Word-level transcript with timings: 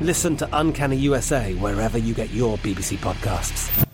Listen 0.00 0.36
to 0.36 0.48
Uncanny 0.52 0.96
USA 0.96 1.54
wherever 1.54 1.96
you 1.96 2.12
get 2.12 2.28
your 2.30 2.58
BBC 2.58 2.98
podcasts. 2.98 3.86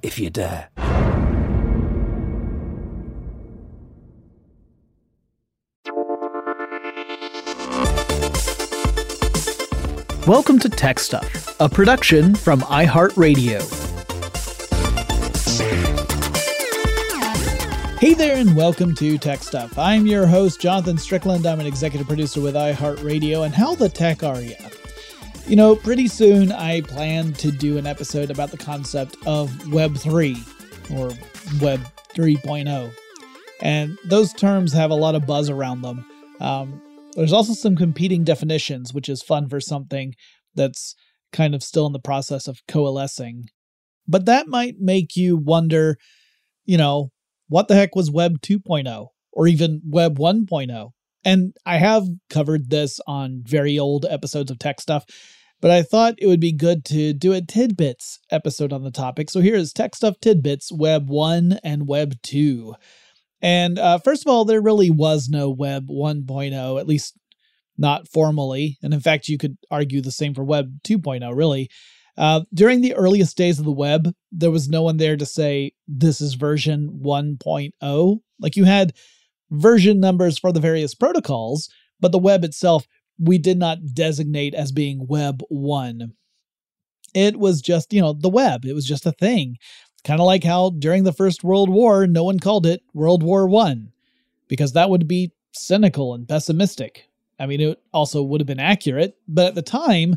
If 0.00 0.18
you 0.18 0.30
dare. 0.30 0.70
Welcome 10.26 10.58
to 10.60 10.70
Tech 10.70 10.98
Stuff, 10.98 11.54
a 11.60 11.68
production 11.68 12.34
from 12.34 12.62
iHeartRadio. 12.62 13.60
Hey 18.00 18.14
there, 18.14 18.36
and 18.36 18.56
welcome 18.56 18.94
to 18.94 19.18
Tech 19.18 19.42
Stuff. 19.42 19.76
I'm 19.76 20.06
your 20.06 20.26
host, 20.26 20.62
Jonathan 20.62 20.96
Strickland. 20.96 21.44
I'm 21.44 21.60
an 21.60 21.66
executive 21.66 22.06
producer 22.06 22.40
with 22.40 22.54
iHeartRadio. 22.54 23.44
And 23.44 23.54
how 23.54 23.74
the 23.74 23.90
tech 23.90 24.22
are 24.22 24.40
you? 24.40 24.56
You 25.48 25.54
know, 25.54 25.76
pretty 25.76 26.08
soon 26.08 26.50
I 26.50 26.80
plan 26.80 27.32
to 27.34 27.52
do 27.52 27.78
an 27.78 27.86
episode 27.86 28.32
about 28.32 28.50
the 28.50 28.56
concept 28.56 29.16
of 29.26 29.72
Web 29.72 29.96
3 29.96 30.36
or 30.92 31.12
Web 31.60 31.80
3.0. 32.14 32.92
And 33.60 33.96
those 34.04 34.32
terms 34.32 34.72
have 34.72 34.90
a 34.90 34.96
lot 34.96 35.14
of 35.14 35.24
buzz 35.24 35.48
around 35.48 35.82
them. 35.82 36.04
Um, 36.40 36.82
there's 37.14 37.32
also 37.32 37.52
some 37.52 37.76
competing 37.76 38.24
definitions, 38.24 38.92
which 38.92 39.08
is 39.08 39.22
fun 39.22 39.48
for 39.48 39.60
something 39.60 40.14
that's 40.56 40.96
kind 41.32 41.54
of 41.54 41.62
still 41.62 41.86
in 41.86 41.92
the 41.92 42.00
process 42.00 42.48
of 42.48 42.66
coalescing. 42.66 43.44
But 44.08 44.24
that 44.26 44.48
might 44.48 44.80
make 44.80 45.14
you 45.14 45.36
wonder, 45.36 45.96
you 46.64 46.76
know, 46.76 47.12
what 47.48 47.68
the 47.68 47.76
heck 47.76 47.94
was 47.94 48.10
Web 48.10 48.40
2.0 48.40 49.06
or 49.30 49.46
even 49.46 49.80
Web 49.86 50.18
1.0? 50.18 50.90
And 51.24 51.56
I 51.66 51.78
have 51.78 52.06
covered 52.30 52.70
this 52.70 53.00
on 53.06 53.42
very 53.44 53.78
old 53.78 54.06
episodes 54.08 54.50
of 54.50 54.60
Tech 54.60 54.80
Stuff, 54.80 55.04
but 55.60 55.70
I 55.70 55.82
thought 55.82 56.16
it 56.18 56.26
would 56.26 56.40
be 56.40 56.52
good 56.52 56.84
to 56.86 57.12
do 57.12 57.32
a 57.32 57.40
tidbits 57.40 58.18
episode 58.30 58.72
on 58.72 58.82
the 58.82 58.90
topic. 58.90 59.30
So 59.30 59.40
here 59.40 59.56
is 59.56 59.72
Tech 59.72 59.94
Stuff 59.94 60.20
Tidbits 60.20 60.70
Web 60.70 61.08
1 61.08 61.60
and 61.64 61.86
Web 61.86 62.14
2. 62.22 62.74
And 63.42 63.78
uh, 63.78 63.98
first 63.98 64.26
of 64.26 64.30
all, 64.30 64.44
there 64.44 64.60
really 64.60 64.90
was 64.90 65.28
no 65.28 65.50
Web 65.50 65.88
1.0, 65.88 66.80
at 66.80 66.86
least 66.86 67.18
not 67.78 68.08
formally. 68.08 68.78
And 68.82 68.94
in 68.94 69.00
fact, 69.00 69.28
you 69.28 69.38
could 69.38 69.56
argue 69.70 70.00
the 70.00 70.10
same 70.10 70.34
for 70.34 70.44
Web 70.44 70.82
2.0, 70.84 71.36
really. 71.36 71.68
Uh, 72.16 72.42
during 72.54 72.80
the 72.80 72.94
earliest 72.94 73.36
days 73.36 73.58
of 73.58 73.64
the 73.64 73.72
web, 73.72 74.10
there 74.32 74.50
was 74.50 74.68
no 74.68 74.82
one 74.82 74.96
there 74.96 75.16
to 75.16 75.26
say, 75.26 75.72
this 75.86 76.20
is 76.20 76.34
version 76.34 77.00
1.0. 77.04 78.18
Like 78.40 78.56
you 78.56 78.64
had 78.64 78.94
version 79.50 80.00
numbers 80.00 80.38
for 80.38 80.50
the 80.50 80.60
various 80.60 80.94
protocols, 80.94 81.68
but 82.00 82.12
the 82.12 82.18
web 82.18 82.42
itself 82.42 82.86
we 83.18 83.38
did 83.38 83.58
not 83.58 83.94
designate 83.94 84.54
as 84.54 84.72
being 84.72 85.06
Web 85.06 85.42
1. 85.48 86.12
It 87.14 87.38
was 87.38 87.62
just, 87.62 87.92
you 87.92 88.00
know, 88.00 88.12
the 88.12 88.28
web. 88.28 88.64
It 88.64 88.74
was 88.74 88.86
just 88.86 89.06
a 89.06 89.12
thing. 89.12 89.56
Kind 90.04 90.20
of 90.20 90.26
like 90.26 90.44
how 90.44 90.70
during 90.70 91.04
the 91.04 91.12
First 91.12 91.42
World 91.42 91.70
War, 91.70 92.06
no 92.06 92.24
one 92.24 92.38
called 92.38 92.66
it 92.66 92.82
World 92.92 93.22
War 93.22 93.48
1 93.48 93.90
because 94.48 94.72
that 94.72 94.90
would 94.90 95.08
be 95.08 95.32
cynical 95.52 96.14
and 96.14 96.28
pessimistic. 96.28 97.08
I 97.38 97.46
mean, 97.46 97.60
it 97.60 97.80
also 97.92 98.22
would 98.22 98.40
have 98.40 98.46
been 98.46 98.60
accurate, 98.60 99.16
but 99.26 99.46
at 99.46 99.54
the 99.54 99.62
time, 99.62 100.16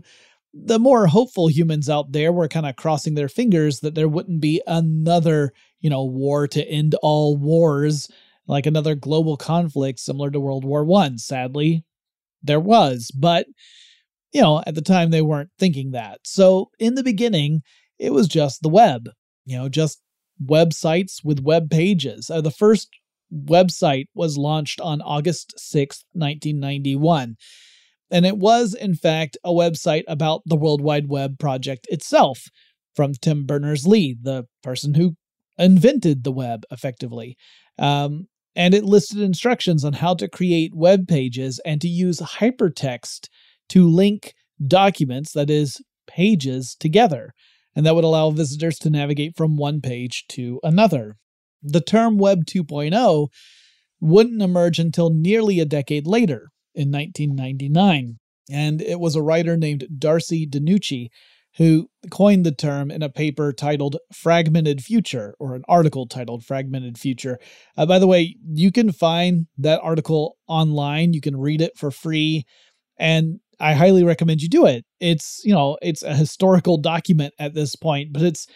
the 0.54 0.80
more 0.80 1.08
hopeful 1.08 1.48
humans 1.48 1.90
out 1.90 2.12
there 2.12 2.32
were 2.32 2.48
kind 2.48 2.66
of 2.66 2.76
crossing 2.76 3.16
their 3.16 3.30
fingers 3.30 3.82
that 3.82 3.96
there 3.96 4.08
wouldn't 4.08 4.42
be 4.42 4.62
another, 4.68 5.54
you 5.80 5.90
know, 5.90 6.04
war 6.04 6.48
to 6.48 6.68
end 6.68 6.96
all 7.02 7.38
wars, 7.38 8.10
like 8.48 8.66
another 8.66 8.96
global 8.96 9.38
conflict 9.38 10.00
similar 10.00 10.32
to 10.32 10.40
World 10.40 10.66
War 10.66 10.84
One. 10.84 11.18
Sadly, 11.18 11.84
there 12.44 12.60
was, 12.60 13.12
but 13.12 13.48
you 14.32 14.42
know, 14.42 14.62
at 14.68 14.76
the 14.76 14.82
time 14.82 15.10
they 15.10 15.22
weren't 15.22 15.50
thinking 15.58 15.92
that. 15.92 16.20
So 16.24 16.70
in 16.78 16.96
the 16.96 17.04
beginning, 17.04 17.62
it 17.98 18.14
was 18.14 18.28
just 18.28 18.62
the 18.62 18.70
web, 18.70 19.10
you 19.46 19.58
know, 19.58 19.70
just 19.70 20.02
websites 20.44 21.24
with 21.24 21.42
web 21.42 21.70
pages. 21.70 22.30
Uh, 22.30 22.42
the 22.42 22.52
first 22.52 22.90
website 23.34 24.06
was 24.14 24.38
launched 24.38 24.80
on 24.80 25.02
August 25.02 25.56
6th, 25.58 26.04
1991. 26.14 27.36
And 28.12 28.26
it 28.26 28.38
was, 28.38 28.74
in 28.74 28.96
fact, 28.96 29.38
a 29.44 29.52
website 29.52 30.04
about 30.08 30.42
the 30.46 30.56
World 30.56 30.82
Wide 30.82 31.08
Web 31.08 31.38
project 31.38 31.88
itself 31.90 32.46
from 32.96 33.14
Tim 33.14 33.46
Berners 33.46 33.86
Lee, 33.86 34.18
the 34.20 34.46
person 34.64 34.96
who 34.96 35.16
invented 35.58 36.24
the 36.24 36.32
web 36.32 36.64
effectively. 36.72 37.38
Um, 37.78 38.28
and 38.56 38.74
it 38.74 38.84
listed 38.84 39.20
instructions 39.20 39.84
on 39.84 39.94
how 39.94 40.14
to 40.16 40.28
create 40.28 40.76
web 40.76 41.08
pages 41.08 41.60
and 41.66 41.80
to 41.82 41.88
use 41.88 42.20
hypertext 42.20 43.28
to 43.70 43.88
link 43.88 44.34
documents, 44.66 45.32
that 45.34 45.50
is, 45.50 45.82
pages, 46.08 46.76
together. 46.80 47.34
and 47.76 47.86
that 47.86 47.96
would 47.96 48.04
allow 48.04 48.32
visitors 48.32 48.78
to 48.80 48.90
navigate 48.90 49.38
from 49.38 49.56
one 49.56 49.80
page 49.80 50.26
to 50.28 50.60
another. 50.64 51.16
The 51.62 51.82
term 51.82 52.18
Web 52.18 52.46
2.0 52.46 53.28
wouldn't 54.02 54.42
emerge 54.42 54.80
until 54.80 55.12
nearly 55.12 55.60
a 55.60 55.66
decade 55.66 56.08
later, 56.08 56.50
in 56.76 56.92
1999, 56.92 58.18
and 58.50 58.82
it 58.82 59.00
was 59.00 59.16
a 59.16 59.22
writer 59.22 59.58
named 59.58 59.88
Darcy 59.98 60.48
DiNucci 60.48 61.10
who 61.60 61.90
coined 62.10 62.46
the 62.46 62.54
term 62.54 62.90
in 62.90 63.04
a 63.04 63.10
paper 63.10 63.52
titled 63.52 63.98
Fragmented 64.14 64.82
Future, 64.82 65.36
or 65.40 65.56
an 65.56 65.64
article 65.68 66.08
titled 66.08 66.46
Fragmented 66.46 66.98
Future. 66.98 67.38
Uh, 67.78 67.86
by 67.86 68.00
the 68.00 68.08
way, 68.08 68.38
you 68.54 68.72
can 68.72 68.94
find 68.94 69.46
that 69.58 69.82
article 69.84 70.38
online, 70.48 71.12
you 71.12 71.20
can 71.20 71.36
read 71.36 71.62
it 71.62 71.78
for 71.78 71.92
free, 71.92 72.46
and 72.98 73.42
I 73.60 73.74
highly 73.74 74.06
recommend 74.06 74.42
you 74.42 74.48
do 74.48 74.66
it. 74.66 74.86
It's, 75.02 75.42
you 75.44 75.54
know, 75.54 75.78
it's 75.82 76.02
a 76.02 76.16
historical 76.16 76.78
document 76.78 77.34
at 77.38 77.54
this 77.54 77.76
point, 77.76 78.14
but 78.14 78.22
it's 78.22 78.48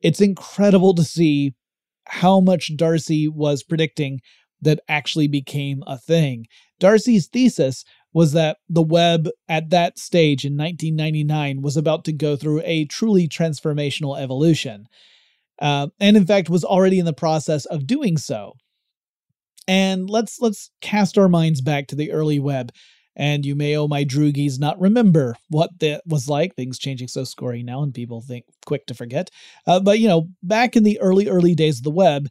it's 0.00 0.20
incredible 0.20 0.94
to 0.94 1.02
see 1.02 1.54
how 2.06 2.38
much 2.38 2.76
Darcy 2.76 3.26
was 3.26 3.64
predicting 3.64 4.20
that 4.62 4.78
actually 4.88 5.26
became 5.26 5.82
a 5.88 5.98
thing. 5.98 6.46
Darcy's 6.78 7.26
thesis 7.26 7.84
was 8.14 8.32
that 8.32 8.58
the 8.68 8.82
web 8.82 9.28
at 9.48 9.70
that 9.70 9.98
stage 9.98 10.44
in 10.44 10.56
1999 10.56 11.60
was 11.60 11.76
about 11.76 12.04
to 12.04 12.12
go 12.12 12.36
through 12.36 12.62
a 12.64 12.86
truly 12.86 13.28
transformational 13.28 14.18
evolution. 14.18 14.86
Uh, 15.60 15.88
and 16.00 16.16
in 16.16 16.26
fact 16.26 16.48
was 16.48 16.64
already 16.64 16.98
in 16.98 17.04
the 17.04 17.12
process 17.12 17.66
of 17.66 17.86
doing 17.86 18.16
so. 18.16 18.54
And 19.66 20.08
let's 20.08 20.40
let's 20.40 20.70
cast 20.80 21.18
our 21.18 21.28
minds 21.28 21.60
back 21.60 21.88
to 21.88 21.96
the 21.96 22.12
early 22.12 22.38
web. 22.38 22.70
And 23.16 23.46
you 23.46 23.54
may, 23.54 23.76
oh 23.76 23.86
my 23.86 24.04
droogies, 24.04 24.58
not 24.58 24.80
remember 24.80 25.36
what 25.48 25.70
that 25.78 26.02
was 26.04 26.28
like. 26.28 26.54
Things 26.54 26.78
changing 26.78 27.08
so 27.08 27.22
scory 27.22 27.62
now, 27.62 27.82
and 27.82 27.94
people 27.94 28.20
think 28.20 28.44
quick 28.66 28.86
to 28.86 28.94
forget. 28.94 29.30
Uh, 29.66 29.78
but 29.78 30.00
you 30.00 30.08
know, 30.08 30.28
back 30.42 30.76
in 30.76 30.82
the 30.82 31.00
early, 31.00 31.28
early 31.28 31.54
days 31.54 31.78
of 31.78 31.84
the 31.84 31.90
web, 31.90 32.28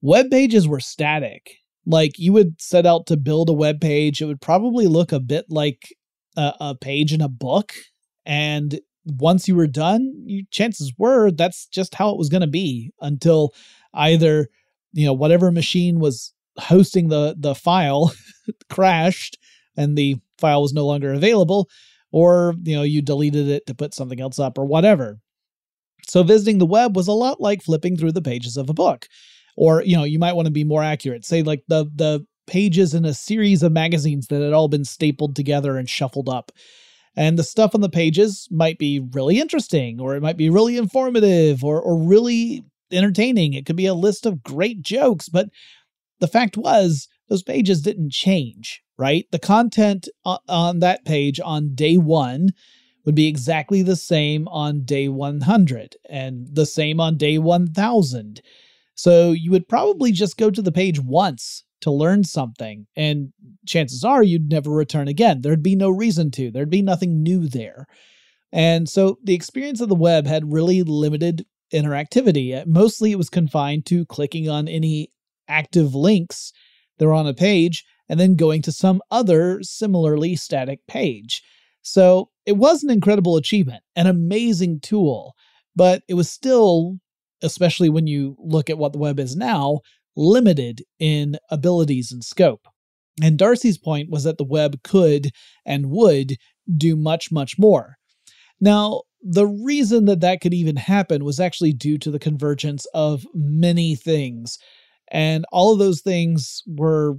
web 0.00 0.30
pages 0.30 0.66
were 0.66 0.80
static. 0.80 1.58
Like 1.86 2.18
you 2.18 2.32
would 2.32 2.60
set 2.60 2.86
out 2.86 3.06
to 3.06 3.16
build 3.16 3.48
a 3.48 3.54
web 3.54 3.80
page, 3.80 4.20
it 4.20 4.26
would 4.26 4.40
probably 4.40 4.86
look 4.86 5.12
a 5.12 5.20
bit 5.20 5.46
like 5.48 5.94
a, 6.36 6.52
a 6.60 6.74
page 6.74 7.12
in 7.12 7.20
a 7.20 7.28
book. 7.28 7.72
And 8.24 8.80
once 9.04 9.46
you 9.46 9.54
were 9.54 9.66
done, 9.66 10.12
you, 10.24 10.44
chances 10.50 10.92
were 10.96 11.30
that's 11.30 11.66
just 11.66 11.94
how 11.94 12.10
it 12.10 12.18
was 12.18 12.28
going 12.28 12.40
to 12.40 12.46
be 12.46 12.90
until 13.00 13.52
either 13.92 14.48
you 14.94 15.04
know 15.04 15.12
whatever 15.12 15.50
machine 15.50 15.98
was 15.98 16.32
hosting 16.58 17.08
the 17.08 17.34
the 17.38 17.54
file 17.54 18.14
crashed 18.70 19.38
and 19.76 19.98
the 19.98 20.16
file 20.38 20.62
was 20.62 20.72
no 20.72 20.86
longer 20.86 21.12
available 21.12 21.68
or 22.12 22.54
you 22.62 22.74
know 22.74 22.82
you 22.82 23.02
deleted 23.02 23.48
it 23.48 23.66
to 23.66 23.74
put 23.74 23.92
something 23.92 24.20
else 24.20 24.38
up 24.38 24.56
or 24.56 24.64
whatever 24.64 25.18
so 26.06 26.22
visiting 26.22 26.58
the 26.58 26.66
web 26.66 26.96
was 26.96 27.08
a 27.08 27.12
lot 27.12 27.40
like 27.40 27.62
flipping 27.62 27.96
through 27.96 28.12
the 28.12 28.22
pages 28.22 28.56
of 28.56 28.70
a 28.70 28.74
book 28.74 29.08
or 29.56 29.82
you 29.82 29.96
know 29.96 30.04
you 30.04 30.18
might 30.18 30.34
want 30.34 30.46
to 30.46 30.52
be 30.52 30.64
more 30.64 30.82
accurate. 30.82 31.24
Say 31.24 31.42
like 31.42 31.62
the 31.68 31.90
the 31.94 32.26
pages 32.46 32.94
in 32.94 33.04
a 33.04 33.14
series 33.14 33.62
of 33.62 33.72
magazines 33.72 34.26
that 34.26 34.42
had 34.42 34.52
all 34.52 34.68
been 34.68 34.84
stapled 34.84 35.34
together 35.34 35.78
and 35.78 35.88
shuffled 35.88 36.28
up. 36.28 36.52
And 37.16 37.38
the 37.38 37.44
stuff 37.44 37.74
on 37.74 37.80
the 37.80 37.88
pages 37.88 38.48
might 38.50 38.76
be 38.76 39.00
really 39.12 39.40
interesting 39.40 40.00
or 40.00 40.14
it 40.14 40.22
might 40.22 40.36
be 40.36 40.50
really 40.50 40.76
informative 40.76 41.64
or 41.64 41.80
or 41.80 41.96
really 41.96 42.64
entertaining. 42.92 43.54
It 43.54 43.66
could 43.66 43.76
be 43.76 43.86
a 43.86 43.94
list 43.94 44.26
of 44.26 44.42
great 44.42 44.82
jokes 44.82 45.28
but 45.28 45.48
the 46.20 46.28
fact 46.28 46.56
was 46.56 47.08
those 47.28 47.42
pages 47.42 47.82
didn't 47.82 48.12
change 48.12 48.84
right? 48.98 49.26
The 49.30 49.38
content 49.38 50.08
on 50.24 50.80
that 50.80 51.04
page 51.04 51.40
on 51.42 51.74
day 51.74 51.96
1 51.96 52.50
would 53.04 53.14
be 53.14 53.28
exactly 53.28 53.82
the 53.82 53.96
same 53.96 54.48
on 54.48 54.84
day 54.84 55.08
100 55.08 55.96
and 56.08 56.48
the 56.50 56.66
same 56.66 57.00
on 57.00 57.16
day 57.16 57.38
1000 57.38 58.40
so 58.94 59.32
you 59.32 59.50
would 59.50 59.68
probably 59.68 60.12
just 60.12 60.36
go 60.36 60.50
to 60.50 60.62
the 60.62 60.72
page 60.72 61.00
once 61.00 61.64
to 61.80 61.90
learn 61.90 62.24
something, 62.24 62.86
and 62.96 63.32
chances 63.66 64.04
are 64.04 64.22
you'd 64.22 64.50
never 64.50 64.70
return 64.70 65.08
again. 65.08 65.40
There'd 65.42 65.62
be 65.62 65.76
no 65.76 65.90
reason 65.90 66.30
to, 66.32 66.50
there'd 66.50 66.70
be 66.70 66.82
nothing 66.82 67.22
new 67.22 67.46
there. 67.48 67.86
And 68.52 68.88
so 68.88 69.18
the 69.22 69.34
experience 69.34 69.80
of 69.80 69.88
the 69.88 69.94
web 69.94 70.26
had 70.26 70.52
really 70.52 70.82
limited 70.82 71.44
interactivity. 71.72 72.56
Uh, 72.56 72.64
mostly 72.66 73.10
it 73.10 73.18
was 73.18 73.28
confined 73.28 73.84
to 73.86 74.06
clicking 74.06 74.48
on 74.48 74.68
any 74.68 75.10
active 75.48 75.94
links 75.94 76.52
that 76.98 77.06
were 77.06 77.12
on 77.12 77.26
a 77.26 77.34
page 77.34 77.84
and 78.08 78.20
then 78.20 78.36
going 78.36 78.62
to 78.62 78.72
some 78.72 79.02
other 79.10 79.62
similarly 79.62 80.36
static 80.36 80.80
page. 80.86 81.42
So 81.82 82.30
it 82.46 82.56
was 82.56 82.82
an 82.82 82.90
incredible 82.90 83.36
achievement, 83.36 83.82
an 83.96 84.06
amazing 84.06 84.80
tool, 84.80 85.34
but 85.74 86.02
it 86.08 86.14
was 86.14 86.30
still 86.30 86.98
especially 87.44 87.88
when 87.88 88.06
you 88.06 88.36
look 88.38 88.68
at 88.70 88.78
what 88.78 88.92
the 88.92 88.98
web 88.98 89.20
is 89.20 89.36
now, 89.36 89.80
limited 90.16 90.82
in 90.98 91.36
abilities 91.50 92.10
and 92.10 92.24
scope. 92.24 92.66
And 93.22 93.38
Darcy's 93.38 93.78
point 93.78 94.10
was 94.10 94.24
that 94.24 94.38
the 94.38 94.44
web 94.44 94.82
could 94.82 95.30
and 95.64 95.90
would 95.90 96.36
do 96.76 96.96
much, 96.96 97.30
much 97.30 97.58
more. 97.58 97.96
Now, 98.60 99.02
the 99.22 99.46
reason 99.46 100.04
that 100.06 100.20
that 100.20 100.40
could 100.40 100.54
even 100.54 100.76
happen 100.76 101.24
was 101.24 101.40
actually 101.40 101.72
due 101.72 101.98
to 101.98 102.10
the 102.10 102.18
convergence 102.18 102.86
of 102.92 103.24
many 103.34 103.94
things. 103.94 104.58
And 105.10 105.44
all 105.52 105.72
of 105.72 105.78
those 105.78 106.00
things 106.00 106.62
were 106.66 107.16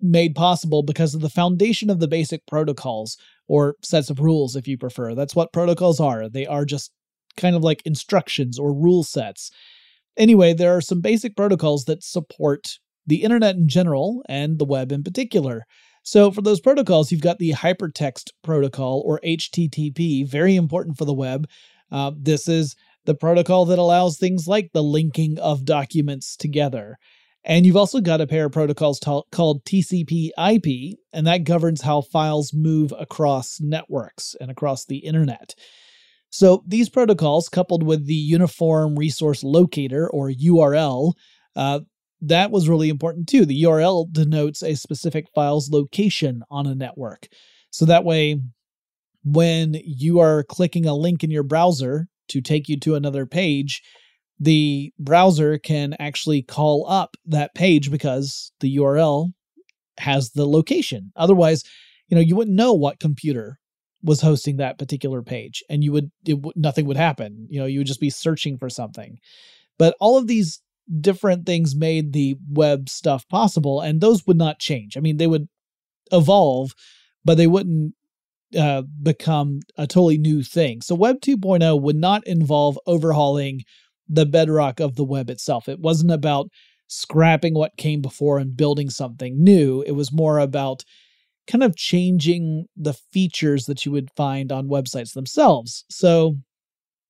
made 0.00 0.34
possible 0.34 0.82
because 0.82 1.14
of 1.14 1.20
the 1.20 1.30
foundation 1.30 1.88
of 1.90 2.00
the 2.00 2.08
basic 2.08 2.46
protocols, 2.46 3.16
or 3.48 3.76
sets 3.82 4.10
of 4.10 4.20
rules, 4.20 4.56
if 4.56 4.66
you 4.68 4.76
prefer. 4.76 5.14
That's 5.14 5.34
what 5.34 5.52
protocols 5.52 6.00
are. 6.00 6.28
They 6.28 6.46
are 6.46 6.64
just 6.64 6.90
kind 7.36 7.56
of 7.56 7.62
like 7.62 7.82
instructions 7.84 8.58
or 8.58 8.72
rule 8.72 9.04
sets. 9.04 9.50
Anyway, 10.16 10.54
there 10.54 10.76
are 10.76 10.80
some 10.80 11.00
basic 11.00 11.36
protocols 11.36 11.84
that 11.84 12.02
support 12.02 12.78
the 13.06 13.22
internet 13.22 13.56
in 13.56 13.68
general 13.68 14.22
and 14.28 14.58
the 14.58 14.64
web 14.64 14.92
in 14.92 15.02
particular. 15.02 15.64
So, 16.02 16.30
for 16.30 16.40
those 16.40 16.60
protocols, 16.60 17.10
you've 17.10 17.20
got 17.20 17.38
the 17.38 17.52
Hypertext 17.52 18.30
Protocol 18.42 19.02
or 19.04 19.20
HTTP, 19.24 20.26
very 20.26 20.54
important 20.54 20.96
for 20.96 21.04
the 21.04 21.12
web. 21.12 21.48
Uh, 21.90 22.12
this 22.16 22.48
is 22.48 22.76
the 23.06 23.14
protocol 23.14 23.64
that 23.66 23.78
allows 23.78 24.16
things 24.16 24.46
like 24.46 24.70
the 24.72 24.82
linking 24.82 25.38
of 25.38 25.64
documents 25.64 26.36
together. 26.36 26.98
And 27.44 27.64
you've 27.64 27.76
also 27.76 28.00
got 28.00 28.20
a 28.20 28.26
pair 28.26 28.46
of 28.46 28.52
protocols 28.52 28.98
t- 28.98 29.22
called 29.30 29.64
TCP 29.64 30.30
IP, 30.36 30.98
and 31.12 31.26
that 31.26 31.44
governs 31.44 31.82
how 31.82 32.00
files 32.00 32.52
move 32.52 32.92
across 32.98 33.60
networks 33.60 34.34
and 34.40 34.50
across 34.50 34.84
the 34.84 34.98
internet. 34.98 35.54
So 36.30 36.62
these 36.66 36.88
protocols, 36.88 37.48
coupled 37.48 37.82
with 37.82 38.06
the 38.06 38.14
Uniform 38.14 38.96
Resource 38.96 39.42
Locator 39.42 40.08
or 40.10 40.30
URL, 40.30 41.12
uh, 41.54 41.80
that 42.20 42.50
was 42.50 42.68
really 42.68 42.88
important 42.88 43.28
too. 43.28 43.44
The 43.44 43.62
URL 43.62 44.10
denotes 44.10 44.62
a 44.62 44.74
specific 44.74 45.26
file's 45.34 45.70
location 45.70 46.42
on 46.50 46.66
a 46.66 46.74
network. 46.74 47.28
So 47.70 47.84
that 47.86 48.04
way, 48.04 48.40
when 49.24 49.76
you 49.84 50.20
are 50.20 50.44
clicking 50.44 50.86
a 50.86 50.94
link 50.94 51.24
in 51.24 51.30
your 51.30 51.42
browser 51.42 52.06
to 52.28 52.40
take 52.40 52.68
you 52.68 52.78
to 52.80 52.94
another 52.94 53.26
page, 53.26 53.82
the 54.38 54.92
browser 54.98 55.58
can 55.58 55.94
actually 55.98 56.42
call 56.42 56.86
up 56.88 57.16
that 57.26 57.54
page 57.54 57.90
because 57.90 58.52
the 58.60 58.76
URL 58.76 59.32
has 59.98 60.30
the 60.30 60.46
location. 60.46 61.12
Otherwise, 61.16 61.64
you 62.08 62.14
know, 62.14 62.20
you 62.20 62.36
wouldn't 62.36 62.56
know 62.56 62.72
what 62.72 63.00
computer 63.00 63.58
was 64.02 64.20
hosting 64.20 64.56
that 64.56 64.78
particular 64.78 65.22
page 65.22 65.62
and 65.68 65.82
you 65.82 65.92
would 65.92 66.10
it, 66.24 66.38
nothing 66.54 66.86
would 66.86 66.96
happen. 66.96 67.46
You 67.50 67.60
know 67.60 67.66
you 67.66 67.80
would 67.80 67.86
just 67.86 68.00
be 68.00 68.10
searching 68.10 68.58
for 68.58 68.70
something. 68.70 69.18
But 69.78 69.96
all 70.00 70.16
of 70.16 70.26
these 70.26 70.60
different 71.00 71.46
things 71.46 71.74
made 71.74 72.12
the 72.12 72.36
web 72.48 72.88
stuff 72.88 73.28
possible 73.28 73.80
and 73.80 74.00
those 74.00 74.26
would 74.26 74.38
not 74.38 74.58
change. 74.58 74.96
I 74.96 75.00
mean 75.00 75.16
they 75.16 75.26
would 75.26 75.48
evolve 76.12 76.72
but 77.24 77.36
they 77.36 77.48
wouldn't 77.48 77.92
uh, 78.56 78.82
become 79.02 79.60
a 79.76 79.86
totally 79.86 80.18
new 80.18 80.42
thing. 80.42 80.80
So 80.80 80.94
web 80.94 81.20
2.0 81.20 81.82
would 81.82 81.96
not 81.96 82.24
involve 82.26 82.78
overhauling 82.86 83.62
the 84.08 84.26
bedrock 84.26 84.78
of 84.78 84.94
the 84.94 85.04
web 85.04 85.28
itself. 85.30 85.68
It 85.68 85.80
wasn't 85.80 86.12
about 86.12 86.48
scrapping 86.88 87.54
what 87.54 87.76
came 87.76 88.00
before 88.00 88.38
and 88.38 88.56
building 88.56 88.90
something 88.90 89.42
new. 89.42 89.82
It 89.82 89.92
was 89.92 90.12
more 90.12 90.38
about 90.38 90.84
kind 91.46 91.62
of 91.62 91.76
changing 91.76 92.66
the 92.76 92.92
features 92.92 93.66
that 93.66 93.84
you 93.86 93.92
would 93.92 94.10
find 94.16 94.52
on 94.52 94.68
websites 94.68 95.14
themselves. 95.14 95.84
So 95.88 96.36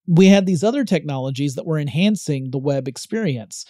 we 0.07 0.27
had 0.27 0.45
these 0.45 0.63
other 0.63 0.85
technologies 0.85 1.55
that 1.55 1.65
were 1.65 1.79
enhancing 1.79 2.51
the 2.51 2.57
web 2.57 2.87
experience. 2.87 3.65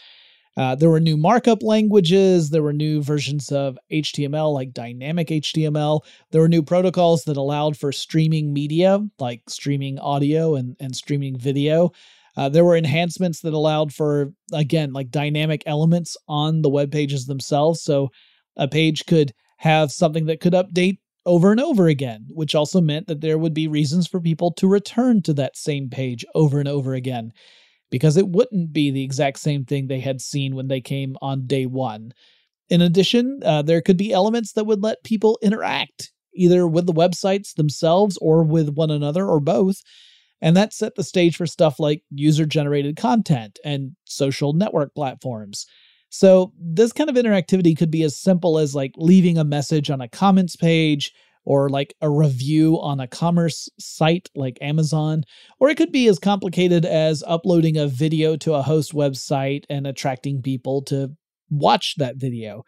Uh, 0.56 0.74
there 0.74 0.90
were 0.90 1.00
new 1.00 1.18
markup 1.18 1.62
languages. 1.62 2.50
There 2.50 2.64
were 2.64 2.74
new 2.74 3.02
versions 3.04 3.52
of 3.52 3.78
HTML, 3.92 4.54
like 4.54 4.74
dynamic 4.74 5.28
HTML. 5.28 6.02
There 6.32 6.42
were 6.42 6.50
new 6.50 6.64
protocols 6.64 7.24
that 7.26 7.38
allowed 7.38 7.78
for 7.78 7.92
streaming 7.92 8.54
media, 8.54 9.00
like 9.20 9.42
streaming 9.48 10.00
audio 10.00 10.56
and, 10.56 10.76
and 10.80 10.96
streaming 10.96 11.38
video. 11.38 11.92
Uh, 12.36 12.50
there 12.50 12.66
were 12.66 12.76
enhancements 12.76 13.42
that 13.42 13.54
allowed 13.54 13.94
for, 13.94 14.34
again, 14.52 14.94
like 14.94 15.12
dynamic 15.12 15.62
elements 15.68 16.18
on 16.28 16.64
the 16.64 16.70
web 16.70 16.92
pages 16.92 17.28
themselves. 17.28 17.82
So 17.82 18.10
a 18.56 18.68
page 18.68 19.06
could 19.06 19.34
have 19.58 19.92
something 19.92 20.26
that 20.28 20.40
could 20.40 20.54
update 20.54 21.00
over 21.26 21.52
and 21.52 21.60
over 21.60 21.88
again, 21.88 22.26
which 22.30 22.56
also 22.56 22.80
meant 22.80 23.08
that 23.08 23.22
there 23.22 23.38
would 23.38 23.54
be 23.54 23.68
reasons 23.68 24.08
for 24.08 24.22
people 24.22 24.52
to 24.54 24.68
return 24.68 25.22
to 25.24 25.34
that 25.34 25.58
same 25.58 25.90
page 25.90 26.26
over 26.34 26.60
and 26.60 26.70
over 26.70 26.94
again 26.94 27.34
because 27.90 28.18
it 28.18 28.30
wouldn't 28.30 28.74
be 28.74 28.92
the 28.92 29.04
exact 29.04 29.40
same 29.40 29.66
thing 29.66 29.88
they 29.88 30.00
had 30.00 30.22
seen 30.22 30.56
when 30.56 30.68
they 30.68 30.82
came 30.82 31.18
on 31.22 31.48
day 31.48 31.66
one. 31.66 32.14
In 32.70 32.82
addition, 32.82 33.42
uh, 33.46 33.62
there 33.62 33.82
could 33.82 33.98
be 33.98 34.12
elements 34.12 34.54
that 34.54 34.66
would 34.66 34.84
let 34.84 35.04
people 35.04 35.40
interact 35.42 36.12
either 36.34 36.68
with 36.68 36.86
the 36.86 36.94
websites 36.94 37.56
themselves 37.56 38.18
or 38.22 38.44
with 38.44 38.70
one 38.70 38.92
another 38.92 39.26
or 39.26 39.40
both. 39.40 39.82
And 40.42 40.56
that 40.56 40.74
set 40.74 40.96
the 40.96 41.04
stage 41.04 41.36
for 41.36 41.48
stuff 41.48 41.80
like 41.80 42.04
user 42.12 42.46
generated 42.46 42.96
content 42.96 43.58
and 43.66 43.96
social 44.06 44.54
network 44.54 44.94
platforms. 44.94 45.66
So, 46.10 46.54
this 46.60 46.94
kind 46.94 47.10
of 47.10 47.16
interactivity 47.16 47.78
could 47.78 47.92
be 47.92 48.04
as 48.04 48.16
simple 48.16 48.58
as 48.58 48.74
like 48.74 48.94
leaving 48.96 49.38
a 49.38 49.44
message 49.44 49.90
on 49.90 50.02
a 50.02 50.08
comments 50.08 50.56
page 50.56 51.12
or 51.44 51.70
like 51.70 51.94
a 52.02 52.10
review 52.10 52.78
on 52.82 53.00
a 53.00 53.08
commerce 53.08 53.70
site 53.80 54.30
like 54.36 54.58
Amazon, 54.62 55.24
or 55.62 55.70
it 55.70 55.78
could 55.78 55.94
be 55.94 56.08
as 56.08 56.20
complicated 56.20 56.86
as 56.86 57.24
uploading 57.26 57.78
a 57.78 57.88
video 57.88 58.36
to 58.36 58.54
a 58.54 58.62
host 58.62 58.94
website 58.94 59.64
and 59.70 59.88
attracting 59.88 60.42
people 60.42 60.82
to 60.82 61.10
watch 61.50 61.96
that 61.98 62.18
video. 62.18 62.64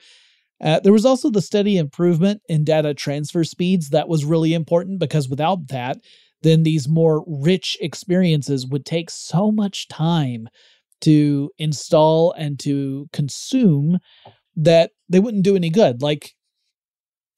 Uh, 0.61 0.79
there 0.79 0.93
was 0.93 1.05
also 1.05 1.29
the 1.29 1.41
steady 1.41 1.77
improvement 1.77 2.41
in 2.47 2.63
data 2.63 2.93
transfer 2.93 3.43
speeds 3.43 3.89
that 3.89 4.07
was 4.07 4.25
really 4.25 4.53
important 4.53 4.99
because 4.99 5.27
without 5.27 5.67
that, 5.67 5.97
then 6.41 6.63
these 6.63 6.87
more 6.87 7.23
rich 7.27 7.77
experiences 7.81 8.65
would 8.65 8.85
take 8.85 9.09
so 9.09 9.51
much 9.51 9.87
time 9.87 10.47
to 11.01 11.51
install 11.57 12.33
and 12.33 12.59
to 12.59 13.07
consume 13.13 13.99
that 14.55 14.91
they 15.07 15.19
wouldn't 15.19 15.43
do 15.43 15.55
any 15.55 15.69
good. 15.69 16.01
Like 16.01 16.33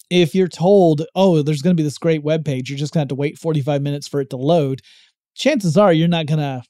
if 0.10 0.36
you're 0.36 0.48
told, 0.48 1.03
oh, 1.15 1.41
there's 1.41 1.62
going 1.62 1.75
to 1.75 1.80
be 1.80 1.86
this 1.86 1.98
great 1.98 2.24
web 2.24 2.44
page, 2.44 2.70
you're 2.70 2.80
just 2.80 2.94
going 2.94 3.00
to 3.00 3.03
have 3.03 3.10
to 3.10 3.15
wait 3.15 3.38
45 3.38 3.82
minutes 3.82 4.08
for 4.08 4.20
it 4.22 4.30
to 4.32 4.38
load, 4.38 4.82
chances 5.36 5.77
are 5.77 5.94
you're 5.94 6.08
not 6.08 6.25
going 6.25 6.39
to 6.39 6.63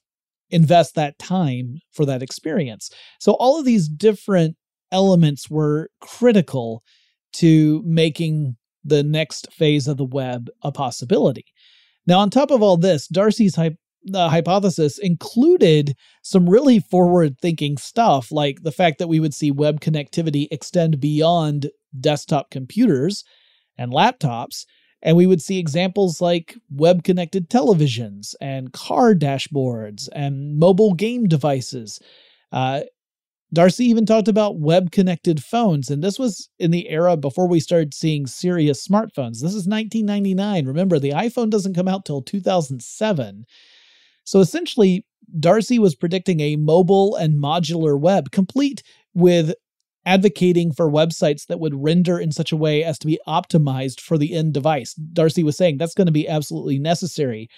invest 0.50 0.94
that 0.94 1.18
time 1.18 1.78
for 1.92 2.06
that 2.06 2.22
experience. 2.22 2.90
So 3.18 3.32
all 3.32 3.58
of 3.58 3.64
these 3.64 3.88
different 3.88 4.56
elements 4.92 5.50
were 5.50 5.88
critical 6.00 6.82
to 7.34 7.82
making 7.84 8.56
the 8.84 9.02
next 9.02 9.52
phase 9.52 9.88
of 9.88 9.96
the 9.96 10.04
web 10.04 10.48
a 10.62 10.70
possibility. 10.70 11.46
Now, 12.06 12.18
on 12.18 12.30
top 12.30 12.50
of 12.50 12.62
all 12.62 12.76
this, 12.76 13.06
Darcy's 13.08 13.56
hy- 13.56 13.76
the 14.04 14.28
hypothesis 14.28 14.98
included 14.98 15.94
some 16.22 16.48
really 16.48 16.80
forward 16.80 17.38
thinking 17.38 17.76
stuff, 17.76 18.32
like 18.32 18.62
the 18.62 18.72
fact 18.72 18.98
that 18.98 19.08
we 19.08 19.20
would 19.20 19.34
see 19.34 19.50
web 19.50 19.80
connectivity 19.80 20.48
extend 20.50 21.00
beyond 21.00 21.70
desktop 21.98 22.50
computers 22.50 23.24
and 23.78 23.92
laptops. 23.92 24.64
And 25.02 25.16
we 25.16 25.26
would 25.26 25.42
see 25.42 25.58
examples 25.58 26.20
like 26.20 26.56
web 26.70 27.02
connected 27.02 27.50
televisions 27.50 28.34
and 28.40 28.72
car 28.72 29.14
dashboards 29.14 30.08
and 30.12 30.58
mobile 30.58 30.94
game 30.94 31.26
devices. 31.26 32.00
Uh, 32.52 32.82
Darcy 33.52 33.84
even 33.84 34.06
talked 34.06 34.28
about 34.28 34.58
web 34.58 34.90
connected 34.92 35.42
phones, 35.42 35.90
and 35.90 36.02
this 36.02 36.18
was 36.18 36.48
in 36.58 36.70
the 36.70 36.88
era 36.88 37.18
before 37.18 37.46
we 37.46 37.60
started 37.60 37.92
seeing 37.92 38.26
serious 38.26 38.86
smartphones. 38.86 39.40
This 39.40 39.54
is 39.54 39.68
1999. 39.68 40.66
Remember, 40.66 40.98
the 40.98 41.10
iPhone 41.10 41.50
doesn't 41.50 41.74
come 41.74 41.88
out 41.88 42.06
till 42.06 42.22
2007. 42.22 43.44
So 44.24 44.40
essentially, 44.40 45.04
Darcy 45.38 45.78
was 45.78 45.94
predicting 45.94 46.40
a 46.40 46.56
mobile 46.56 47.16
and 47.16 47.42
modular 47.42 47.98
web, 47.98 48.30
complete 48.30 48.82
with 49.14 49.54
advocating 50.04 50.72
for 50.72 50.90
websites 50.90 51.46
that 51.46 51.60
would 51.60 51.74
render 51.74 52.18
in 52.18 52.32
such 52.32 52.52
a 52.52 52.56
way 52.56 52.82
as 52.82 52.98
to 52.98 53.06
be 53.06 53.20
optimized 53.26 54.00
for 54.00 54.18
the 54.18 54.34
end 54.34 54.52
device. 54.52 54.94
Darcy 54.94 55.42
was 55.42 55.56
saying 55.56 55.78
that's 55.78 55.94
going 55.94 56.06
to 56.06 56.12
be 56.12 56.28
absolutely 56.28 56.78
necessary, 56.78 57.48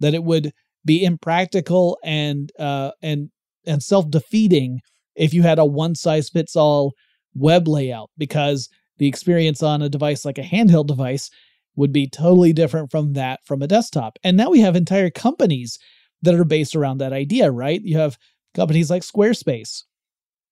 that 0.00 0.14
it 0.14 0.24
would 0.24 0.52
be 0.84 1.04
impractical 1.04 1.98
and 2.02 2.50
uh, 2.58 2.90
and 3.02 3.30
and 3.66 3.82
self 3.82 4.10
defeating 4.10 4.80
if 5.14 5.32
you 5.32 5.42
had 5.42 5.58
a 5.58 5.64
one 5.64 5.94
size 5.94 6.28
fits 6.28 6.56
all 6.56 6.92
web 7.34 7.68
layout 7.68 8.10
because 8.18 8.68
the 8.98 9.06
experience 9.06 9.62
on 9.62 9.80
a 9.80 9.88
device 9.88 10.24
like 10.24 10.38
a 10.38 10.42
handheld 10.42 10.86
device 10.86 11.30
would 11.76 11.92
be 11.92 12.08
totally 12.08 12.52
different 12.52 12.90
from 12.90 13.14
that 13.14 13.40
from 13.44 13.62
a 13.62 13.66
desktop. 13.66 14.18
And 14.24 14.36
now 14.36 14.50
we 14.50 14.60
have 14.60 14.76
entire 14.76 15.10
companies 15.10 15.78
that 16.22 16.34
are 16.34 16.44
based 16.44 16.74
around 16.74 16.98
that 16.98 17.12
idea, 17.12 17.50
right? 17.50 17.80
You 17.82 17.98
have 17.98 18.18
companies 18.54 18.90
like 18.90 19.02
Squarespace 19.02 19.82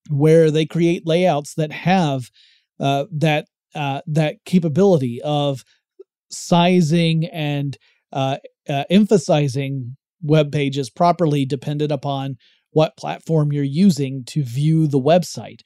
where 0.09 0.50
they 0.50 0.67
create 0.67 1.07
layouts 1.07 1.55
that 1.55 1.73
have 1.73 2.31
uh, 2.79 3.05
that 3.12 3.47
uh, 3.75 4.00
that 4.07 4.37
capability 4.45 5.21
of 5.23 5.65
sizing 6.31 7.27
and 7.27 7.77
uh, 8.12 8.39
uh, 8.69 8.85
emphasizing 8.91 9.97
web 10.23 10.50
pages 10.53 10.91
properly 10.91 11.45
dependent 11.45 11.93
upon 11.93 12.37
what 12.73 12.97
platform 12.97 13.53
you're 13.53 13.65
using 13.65 14.25
to 14.25 14.43
view 14.43 14.87
the 14.87 15.00
website. 15.00 15.61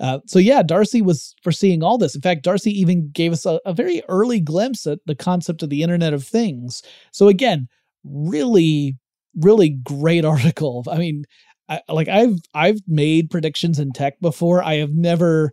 Uh, 0.00 0.18
so 0.26 0.38
yeah, 0.38 0.62
Darcy 0.62 1.00
was 1.00 1.34
foreseeing 1.42 1.82
all 1.82 1.98
this. 1.98 2.14
In 2.14 2.20
fact, 2.20 2.42
Darcy 2.42 2.70
even 2.72 3.10
gave 3.12 3.32
us 3.32 3.46
a, 3.46 3.60
a 3.64 3.72
very 3.72 4.02
early 4.08 4.40
glimpse 4.40 4.86
at 4.86 4.98
the 5.06 5.14
concept 5.14 5.62
of 5.62 5.70
the 5.70 5.82
Internet 5.82 6.12
of 6.12 6.24
Things. 6.24 6.82
So 7.12 7.28
again, 7.28 7.68
really, 8.02 8.96
really 9.36 9.70
great 9.70 10.24
article. 10.34 10.84
I 10.90 10.98
mean, 10.98 11.24
I, 11.68 11.80
like 11.88 12.08
I've 12.08 12.38
I've 12.54 12.80
made 12.86 13.30
predictions 13.30 13.78
in 13.78 13.92
tech 13.92 14.20
before. 14.20 14.62
I 14.62 14.76
have 14.76 14.92
never 14.92 15.52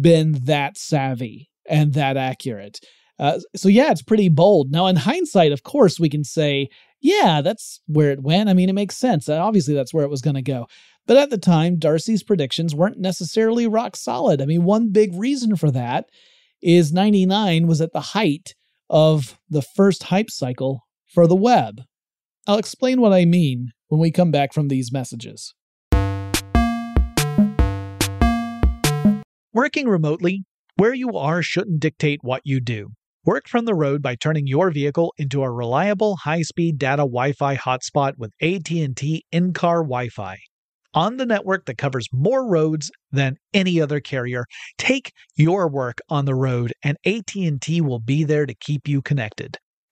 been 0.00 0.32
that 0.44 0.76
savvy 0.76 1.50
and 1.68 1.94
that 1.94 2.16
accurate. 2.16 2.80
Uh, 3.18 3.40
so 3.56 3.68
yeah, 3.68 3.90
it's 3.90 4.02
pretty 4.02 4.28
bold. 4.28 4.70
Now, 4.70 4.86
in 4.86 4.96
hindsight, 4.96 5.52
of 5.52 5.64
course, 5.64 5.98
we 5.98 6.08
can 6.08 6.24
say, 6.24 6.68
yeah, 7.00 7.40
that's 7.42 7.80
where 7.86 8.10
it 8.10 8.22
went. 8.22 8.48
I 8.48 8.54
mean, 8.54 8.68
it 8.68 8.74
makes 8.74 8.96
sense. 8.96 9.28
Obviously, 9.28 9.74
that's 9.74 9.92
where 9.92 10.04
it 10.04 10.10
was 10.10 10.20
going 10.20 10.36
to 10.36 10.42
go. 10.42 10.66
But 11.06 11.16
at 11.16 11.30
the 11.30 11.38
time, 11.38 11.78
Darcy's 11.78 12.22
predictions 12.22 12.74
weren't 12.74 12.98
necessarily 12.98 13.66
rock 13.66 13.96
solid. 13.96 14.42
I 14.42 14.46
mean, 14.46 14.64
one 14.64 14.90
big 14.90 15.14
reason 15.14 15.56
for 15.56 15.70
that 15.70 16.06
is 16.60 16.92
99 16.92 17.66
was 17.66 17.80
at 17.80 17.92
the 17.92 18.00
height 18.00 18.54
of 18.90 19.38
the 19.48 19.62
first 19.62 20.04
hype 20.04 20.30
cycle 20.30 20.86
for 21.06 21.26
the 21.26 21.36
web. 21.36 21.82
I'll 22.48 22.56
explain 22.56 23.02
what 23.02 23.12
I 23.12 23.26
mean 23.26 23.72
when 23.88 24.00
we 24.00 24.10
come 24.10 24.30
back 24.30 24.54
from 24.54 24.68
these 24.68 24.90
messages. 24.90 25.54
Working 29.52 29.86
remotely, 29.86 30.44
where 30.76 30.94
you 30.94 31.10
are 31.10 31.42
shouldn't 31.42 31.80
dictate 31.80 32.20
what 32.22 32.40
you 32.44 32.60
do. 32.60 32.88
Work 33.26 33.48
from 33.48 33.66
the 33.66 33.74
road 33.74 34.00
by 34.00 34.14
turning 34.14 34.46
your 34.46 34.70
vehicle 34.70 35.12
into 35.18 35.42
a 35.42 35.50
reliable 35.50 36.16
high-speed 36.16 36.78
data 36.78 37.02
Wi-Fi 37.02 37.56
hotspot 37.56 38.14
with 38.16 38.32
AT&T 38.40 39.24
in-car 39.30 39.82
Wi-Fi. 39.82 40.38
On 40.94 41.18
the 41.18 41.26
network 41.26 41.66
that 41.66 41.76
covers 41.76 42.08
more 42.14 42.48
roads 42.48 42.90
than 43.12 43.36
any 43.52 43.78
other 43.78 44.00
carrier, 44.00 44.46
take 44.78 45.12
your 45.36 45.68
work 45.68 45.98
on 46.08 46.24
the 46.24 46.34
road 46.34 46.72
and 46.82 46.96
AT&T 47.04 47.82
will 47.82 48.00
be 48.00 48.24
there 48.24 48.46
to 48.46 48.54
keep 48.54 48.88
you 48.88 49.02
connected. 49.02 49.58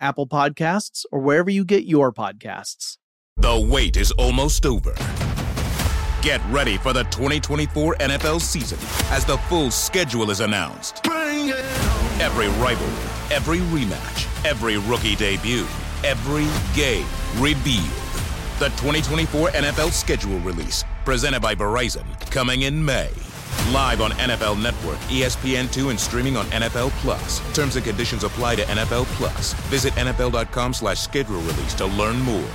Apple 0.00 0.26
Podcasts, 0.26 1.04
or 1.12 1.20
wherever 1.20 1.50
you 1.50 1.64
get 1.64 1.84
your 1.84 2.12
podcasts. 2.12 2.96
The 3.36 3.68
wait 3.70 3.96
is 3.96 4.10
almost 4.12 4.66
over. 4.66 4.94
Get 6.22 6.42
ready 6.50 6.76
for 6.76 6.92
the 6.92 7.04
2024 7.04 7.96
NFL 7.96 8.40
season 8.40 8.78
as 9.10 9.24
the 9.24 9.38
full 9.48 9.70
schedule 9.70 10.30
is 10.30 10.40
announced. 10.40 11.06
Every 11.06 12.48
rivalry, 12.62 13.34
every 13.34 13.58
rematch, 13.58 14.44
every 14.44 14.76
rookie 14.76 15.16
debut, 15.16 15.66
every 16.04 16.46
game 16.74 17.06
revealed. 17.38 17.88
The 18.58 18.68
2024 18.76 19.50
NFL 19.50 19.90
schedule 19.90 20.38
release, 20.40 20.84
presented 21.06 21.40
by 21.40 21.54
Verizon, 21.54 22.04
coming 22.30 22.62
in 22.62 22.84
May. 22.84 23.08
Live 23.72 24.00
on 24.00 24.10
NFL 24.12 24.60
Network, 24.62 24.98
ESPN2, 25.08 25.90
and 25.90 26.00
streaming 26.00 26.36
on 26.36 26.46
NFL 26.46 26.90
Plus. 27.02 27.40
Terms 27.54 27.76
and 27.76 27.84
conditions 27.84 28.24
apply 28.24 28.56
to 28.56 28.62
NFL 28.62 29.04
Plus. 29.16 29.52
Visit 29.68 29.92
NFL.com 29.94 30.74
slash 30.74 31.00
schedule 31.00 31.40
release 31.40 31.74
to 31.74 31.86
learn 31.86 32.18
more. 32.20 32.50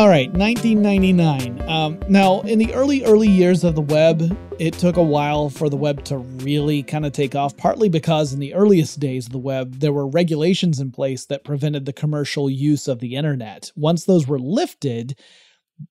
All 0.00 0.08
right, 0.08 0.32
1999. 0.32 1.60
Um, 1.68 2.00
now, 2.08 2.40
in 2.40 2.58
the 2.58 2.72
early, 2.72 3.04
early 3.04 3.28
years 3.28 3.64
of 3.64 3.74
the 3.74 3.82
web, 3.82 4.34
it 4.58 4.72
took 4.72 4.96
a 4.96 5.02
while 5.02 5.50
for 5.50 5.68
the 5.68 5.76
web 5.76 6.04
to 6.04 6.16
really 6.16 6.82
kind 6.82 7.04
of 7.04 7.12
take 7.12 7.34
off, 7.34 7.54
partly 7.58 7.90
because 7.90 8.32
in 8.32 8.40
the 8.40 8.54
earliest 8.54 8.98
days 8.98 9.26
of 9.26 9.32
the 9.32 9.38
web, 9.38 9.80
there 9.80 9.92
were 9.92 10.06
regulations 10.06 10.80
in 10.80 10.90
place 10.90 11.26
that 11.26 11.44
prevented 11.44 11.84
the 11.84 11.92
commercial 11.92 12.48
use 12.48 12.88
of 12.88 13.00
the 13.00 13.14
internet. 13.14 13.72
Once 13.76 14.06
those 14.06 14.26
were 14.26 14.38
lifted, 14.38 15.18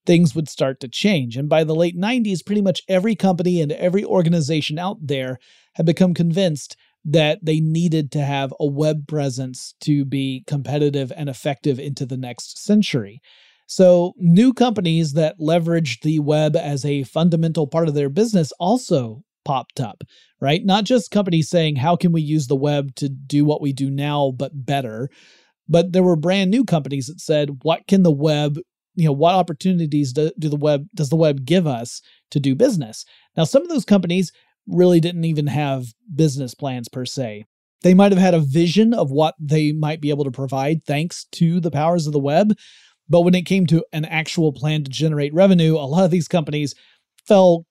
things 0.05 0.35
would 0.35 0.49
start 0.49 0.79
to 0.79 0.87
change. 0.87 1.37
And 1.37 1.49
by 1.49 1.63
the 1.63 1.75
late 1.75 1.97
90s, 1.97 2.45
pretty 2.45 2.61
much 2.61 2.81
every 2.87 3.15
company 3.15 3.61
and 3.61 3.71
every 3.71 4.03
organization 4.03 4.77
out 4.77 4.97
there 5.01 5.39
had 5.75 5.85
become 5.85 6.13
convinced 6.13 6.75
that 7.05 7.39
they 7.43 7.59
needed 7.59 8.11
to 8.11 8.21
have 8.21 8.53
a 8.59 8.65
web 8.65 9.07
presence 9.07 9.73
to 9.81 10.05
be 10.05 10.43
competitive 10.47 11.11
and 11.15 11.29
effective 11.29 11.79
into 11.79 12.05
the 12.05 12.17
next 12.17 12.57
century. 12.57 13.21
So, 13.67 14.13
new 14.17 14.51
companies 14.53 15.13
that 15.13 15.39
leveraged 15.39 16.01
the 16.01 16.19
web 16.19 16.55
as 16.55 16.83
a 16.83 17.03
fundamental 17.03 17.67
part 17.67 17.87
of 17.87 17.93
their 17.93 18.09
business 18.09 18.51
also 18.59 19.23
popped 19.45 19.79
up, 19.79 20.03
right? 20.41 20.65
Not 20.65 20.85
just 20.85 21.11
companies 21.11 21.49
saying, 21.49 21.75
how 21.75 21.95
can 21.95 22.11
we 22.11 22.21
use 22.21 22.47
the 22.47 22.55
web 22.55 22.95
to 22.95 23.09
do 23.09 23.45
what 23.45 23.61
we 23.61 23.71
do 23.71 23.89
now, 23.89 24.33
but 24.35 24.65
better? 24.65 25.09
But 25.67 25.93
there 25.93 26.03
were 26.03 26.15
brand 26.15 26.49
new 26.49 26.65
companies 26.65 27.07
that 27.07 27.21
said, 27.21 27.59
what 27.61 27.85
can 27.87 28.01
the 28.01 28.11
web, 28.11 28.57
you 28.95 29.05
know, 29.05 29.13
what 29.13 29.35
opportunities 29.35 30.13
do, 30.13 30.31
do 30.37 30.49
the 30.49 30.55
web, 30.55 30.87
does 30.95 31.09
the 31.09 31.15
web 31.15 31.45
give 31.45 31.67
us 31.67 32.01
to 32.31 32.39
do 32.39 32.55
business? 32.55 33.05
Now, 33.37 33.43
some 33.43 33.61
of 33.61 33.69
those 33.69 33.85
companies 33.85 34.31
really 34.67 34.99
didn't 34.99 35.25
even 35.25 35.47
have 35.47 35.87
business 36.15 36.53
plans 36.53 36.89
per 36.89 37.05
se. 37.05 37.45
They 37.81 37.93
might 37.93 38.11
have 38.11 38.19
had 38.19 38.33
a 38.33 38.39
vision 38.39 38.93
of 38.93 39.09
what 39.09 39.35
they 39.39 39.71
might 39.71 40.01
be 40.01 40.09
able 40.09 40.25
to 40.25 40.31
provide 40.31 40.83
thanks 40.85 41.25
to 41.33 41.59
the 41.59 41.71
powers 41.71 42.07
of 42.07 42.13
the 42.13 42.19
web, 42.19 42.53
but 43.07 43.21
when 43.21 43.35
it 43.35 43.45
came 43.45 43.65
to 43.67 43.83
an 43.91 44.05
actual 44.05 44.53
plan 44.53 44.83
to 44.83 44.91
generate 44.91 45.33
revenue, 45.33 45.75
a 45.75 45.87
lot 45.87 46.05
of 46.05 46.11
these 46.11 46.27
companies 46.27 46.75
fell 47.25 47.65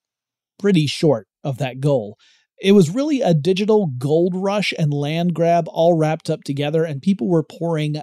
pretty 0.57 0.87
short 0.87 1.27
of 1.43 1.57
that 1.59 1.79
goal. 1.79 2.17
It 2.61 2.73
was 2.73 2.89
really 2.89 3.21
a 3.21 3.33
digital 3.33 3.87
gold 3.97 4.33
rush 4.35 4.73
and 4.77 4.93
land 4.93 5.33
grab 5.33 5.65
all 5.69 5.93
wrapped 5.93 6.29
up 6.29 6.43
together, 6.43 6.83
and 6.83 7.01
people 7.01 7.29
were 7.29 7.43
pouring 7.43 8.01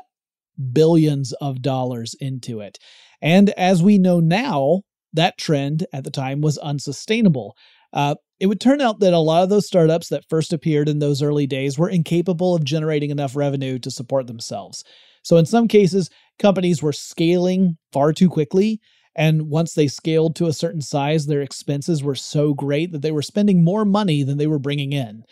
billions 0.73 1.33
of 1.35 1.63
dollars 1.63 2.15
into 2.21 2.61
it. 2.61 2.79
And 3.21 3.51
as 3.51 3.83
we 3.83 3.99
know 3.99 4.21
now, 4.21 4.83
that 5.13 5.39
trend 5.39 5.87
at 5.93 6.05
the 6.05 6.11
time 6.11 6.41
was 6.41 6.59
unsustainable. 6.59 7.57
Uh, 7.93 8.17
it 8.39 8.47
would 8.47 8.61
turn 8.61 8.81
out 8.81 9.01
that 9.01 9.15
a 9.15 9.19
lot 9.19 9.43
of 9.43 9.49
those 9.49 9.67
startups 9.67 10.09
that 10.09 10.29
first 10.29 10.53
appeared 10.53 10.89
in 10.89 10.99
those 10.99 11.23
early 11.23 11.47
days 11.47 11.79
were 11.79 11.89
incapable 11.89 12.55
of 12.55 12.65
generating 12.65 13.11
enough 13.11 13.35
revenue 13.35 13.79
to 13.79 13.91
support 13.91 14.27
themselves. 14.27 14.85
So, 15.23 15.39
in 15.39 15.47
some 15.47 15.69
cases, 15.69 16.11
companies 16.39 16.83
were 16.83 16.93
scaling 16.93 17.79
far 17.93 18.13
too 18.13 18.29
quickly. 18.29 18.81
And 19.17 19.49
once 19.49 19.73
they 19.73 19.89
scaled 19.89 20.37
to 20.37 20.47
a 20.47 20.53
certain 20.53 20.83
size, 20.83 21.25
their 21.27 21.41
expenses 21.41 22.03
were 22.03 22.15
so 22.15 22.53
great 22.53 22.93
that 22.93 23.01
they 23.01 23.11
were 23.11 23.23
spending 23.23 23.65
more 23.65 23.87
money 23.87 24.23
than 24.23 24.37
they 24.37 24.47
were 24.47 24.59
bringing 24.59 24.93
in. 24.93 25.25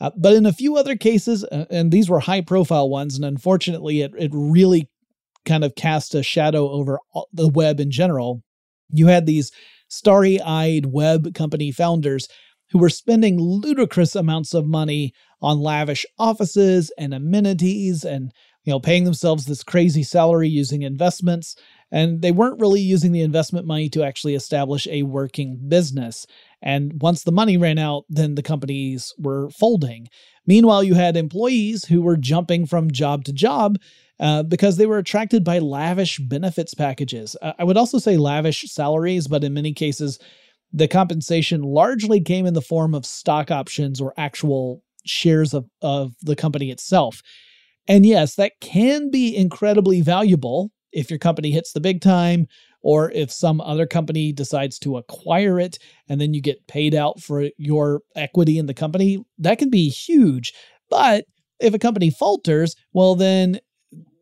Uh, 0.00 0.10
but 0.16 0.34
in 0.34 0.46
a 0.46 0.52
few 0.52 0.76
other 0.76 0.96
cases, 0.96 1.44
uh, 1.44 1.66
and 1.70 1.90
these 1.90 2.08
were 2.08 2.20
high 2.20 2.40
profile 2.40 2.88
ones, 2.88 3.16
and 3.16 3.24
unfortunately, 3.24 4.00
it, 4.00 4.12
it 4.16 4.30
really 4.32 4.88
kind 5.44 5.64
of 5.64 5.74
cast 5.74 6.14
a 6.14 6.22
shadow 6.22 6.70
over 6.70 6.98
the 7.32 7.48
web 7.48 7.80
in 7.80 7.90
general. 7.90 8.42
You 8.90 9.06
had 9.06 9.26
these 9.26 9.50
starry 9.88 10.40
eyed 10.40 10.86
web 10.86 11.34
company 11.34 11.72
founders 11.72 12.28
who 12.70 12.78
were 12.78 12.90
spending 12.90 13.40
ludicrous 13.40 14.14
amounts 14.14 14.52
of 14.52 14.66
money 14.66 15.12
on 15.40 15.58
lavish 15.58 16.04
offices 16.18 16.92
and 16.98 17.14
amenities 17.14 18.04
and 18.04 18.32
you 18.68 18.74
know, 18.74 18.80
paying 18.80 19.04
themselves 19.04 19.46
this 19.46 19.62
crazy 19.62 20.02
salary 20.02 20.46
using 20.46 20.82
investments, 20.82 21.56
and 21.90 22.20
they 22.22 22.32
weren't 22.32 22.60
really 22.60 22.80
using 22.80 23.12
the 23.12 23.22
investment 23.22 23.66
money 23.66 23.88
to 23.90 24.02
actually 24.02 24.34
establish 24.34 24.86
a 24.88 25.02
working 25.02 25.58
business. 25.68 26.26
And 26.60 27.00
once 27.00 27.22
the 27.22 27.32
money 27.32 27.56
ran 27.56 27.78
out, 27.78 28.04
then 28.08 28.34
the 28.34 28.42
companies 28.42 29.14
were 29.18 29.48
folding. 29.50 30.08
Meanwhile, 30.46 30.84
you 30.84 30.94
had 30.94 31.16
employees 31.16 31.84
who 31.84 32.02
were 32.02 32.16
jumping 32.16 32.66
from 32.66 32.90
job 32.90 33.24
to 33.24 33.32
job 33.32 33.78
uh, 34.20 34.42
because 34.42 34.76
they 34.76 34.86
were 34.86 34.98
attracted 34.98 35.44
by 35.44 35.58
lavish 35.58 36.18
benefits 36.18 36.74
packages. 36.74 37.36
Uh, 37.40 37.52
I 37.58 37.64
would 37.64 37.76
also 37.76 37.98
say 37.98 38.16
lavish 38.16 38.62
salaries, 38.62 39.28
but 39.28 39.44
in 39.44 39.54
many 39.54 39.72
cases, 39.72 40.18
the 40.72 40.88
compensation 40.88 41.62
largely 41.62 42.20
came 42.20 42.44
in 42.44 42.54
the 42.54 42.60
form 42.60 42.94
of 42.94 43.06
stock 43.06 43.50
options 43.50 44.00
or 44.00 44.12
actual 44.16 44.82
shares 45.06 45.54
of, 45.54 45.66
of 45.80 46.12
the 46.20 46.36
company 46.36 46.70
itself. 46.70 47.22
And 47.86 48.04
yes, 48.04 48.34
that 48.34 48.60
can 48.60 49.10
be 49.10 49.34
incredibly 49.34 50.02
valuable 50.02 50.70
if 50.92 51.10
your 51.10 51.18
company 51.18 51.50
hits 51.50 51.72
the 51.72 51.80
big 51.80 52.00
time 52.00 52.46
or 52.82 53.10
if 53.12 53.30
some 53.30 53.60
other 53.60 53.86
company 53.86 54.32
decides 54.32 54.78
to 54.78 54.96
acquire 54.96 55.58
it 55.58 55.78
and 56.08 56.20
then 56.20 56.32
you 56.32 56.40
get 56.40 56.66
paid 56.68 56.94
out 56.94 57.20
for 57.20 57.48
your 57.56 58.02
equity 58.14 58.58
in 58.58 58.66
the 58.66 58.74
company. 58.74 59.18
That 59.38 59.58
can 59.58 59.70
be 59.70 59.88
huge. 59.88 60.52
But 60.88 61.24
if 61.60 61.74
a 61.74 61.78
company 61.78 62.10
falters, 62.10 62.76
well, 62.92 63.14
then 63.14 63.58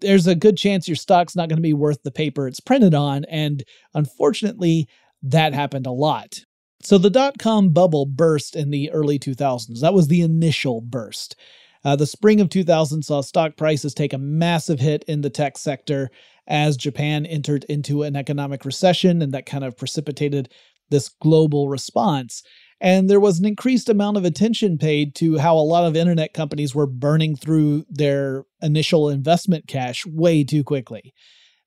there's 0.00 0.26
a 0.26 0.34
good 0.34 0.56
chance 0.56 0.88
your 0.88 0.96
stock's 0.96 1.36
not 1.36 1.48
going 1.48 1.56
to 1.58 1.62
be 1.62 1.74
worth 1.74 2.02
the 2.02 2.10
paper 2.10 2.46
it's 2.46 2.60
printed 2.60 2.94
on. 2.94 3.24
And 3.26 3.62
unfortunately, 3.94 4.88
that 5.22 5.54
happened 5.54 5.86
a 5.86 5.92
lot. 5.92 6.40
So 6.82 6.98
the 6.98 7.10
dot 7.10 7.38
com 7.38 7.70
bubble 7.70 8.06
burst 8.06 8.54
in 8.54 8.70
the 8.70 8.90
early 8.92 9.18
2000s. 9.18 9.80
That 9.80 9.94
was 9.94 10.08
the 10.08 10.20
initial 10.20 10.80
burst. 10.80 11.36
Uh, 11.84 11.96
the 11.96 12.06
spring 12.06 12.40
of 12.40 12.48
2000 12.48 13.02
saw 13.02 13.20
stock 13.20 13.56
prices 13.56 13.94
take 13.94 14.12
a 14.12 14.18
massive 14.18 14.80
hit 14.80 15.04
in 15.04 15.20
the 15.20 15.30
tech 15.30 15.56
sector 15.56 16.10
as 16.46 16.76
Japan 16.76 17.26
entered 17.26 17.64
into 17.68 18.02
an 18.02 18.16
economic 18.16 18.64
recession, 18.64 19.22
and 19.22 19.32
that 19.32 19.46
kind 19.46 19.64
of 19.64 19.76
precipitated 19.76 20.48
this 20.90 21.08
global 21.20 21.68
response. 21.68 22.42
And 22.80 23.08
there 23.08 23.20
was 23.20 23.38
an 23.38 23.46
increased 23.46 23.88
amount 23.88 24.18
of 24.18 24.24
attention 24.24 24.76
paid 24.78 25.14
to 25.16 25.38
how 25.38 25.56
a 25.56 25.60
lot 25.60 25.84
of 25.84 25.96
internet 25.96 26.34
companies 26.34 26.74
were 26.74 26.86
burning 26.86 27.34
through 27.34 27.86
their 27.88 28.44
initial 28.60 29.08
investment 29.08 29.66
cash 29.66 30.04
way 30.04 30.44
too 30.44 30.62
quickly 30.62 31.14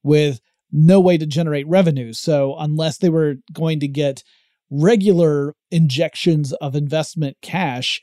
with 0.03 0.39
no 0.71 0.99
way 0.99 1.17
to 1.17 1.25
generate 1.25 1.67
revenue. 1.67 2.13
So, 2.13 2.55
unless 2.57 2.99
they 2.99 3.09
were 3.09 3.35
going 3.51 3.79
to 3.79 3.87
get 3.87 4.23
regular 4.69 5.55
injections 5.71 6.53
of 6.53 6.75
investment 6.75 7.37
cash, 7.41 8.01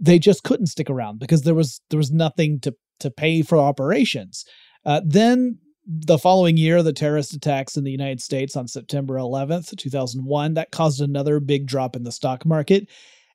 they 0.00 0.18
just 0.18 0.42
couldn't 0.42 0.66
stick 0.66 0.90
around 0.90 1.20
because 1.20 1.42
there 1.42 1.54
was 1.54 1.80
there 1.90 1.98
was 1.98 2.10
nothing 2.10 2.58
to 2.60 2.74
to 2.98 3.10
pay 3.10 3.42
for 3.42 3.58
operations. 3.58 4.44
Uh, 4.84 5.00
then 5.04 5.58
the 5.92 6.18
following 6.18 6.56
year, 6.56 6.84
the 6.84 6.92
terrorist 6.92 7.34
attacks 7.34 7.76
in 7.76 7.82
the 7.82 7.90
United 7.90 8.22
States 8.22 8.54
on 8.54 8.68
September 8.68 9.16
11th, 9.16 9.76
2001, 9.76 10.54
that 10.54 10.70
caused 10.70 11.00
another 11.00 11.40
big 11.40 11.66
drop 11.66 11.96
in 11.96 12.04
the 12.04 12.12
stock 12.12 12.46
market. 12.46 12.88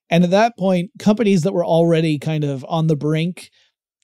And 0.10 0.24
at 0.24 0.30
that 0.30 0.58
point, 0.58 0.92
companies 0.98 1.42
that 1.42 1.54
were 1.54 1.66
already 1.66 2.18
kind 2.18 2.46
of 2.46 2.66
on 2.70 2.88
the 2.88 2.96
brink 2.96 3.50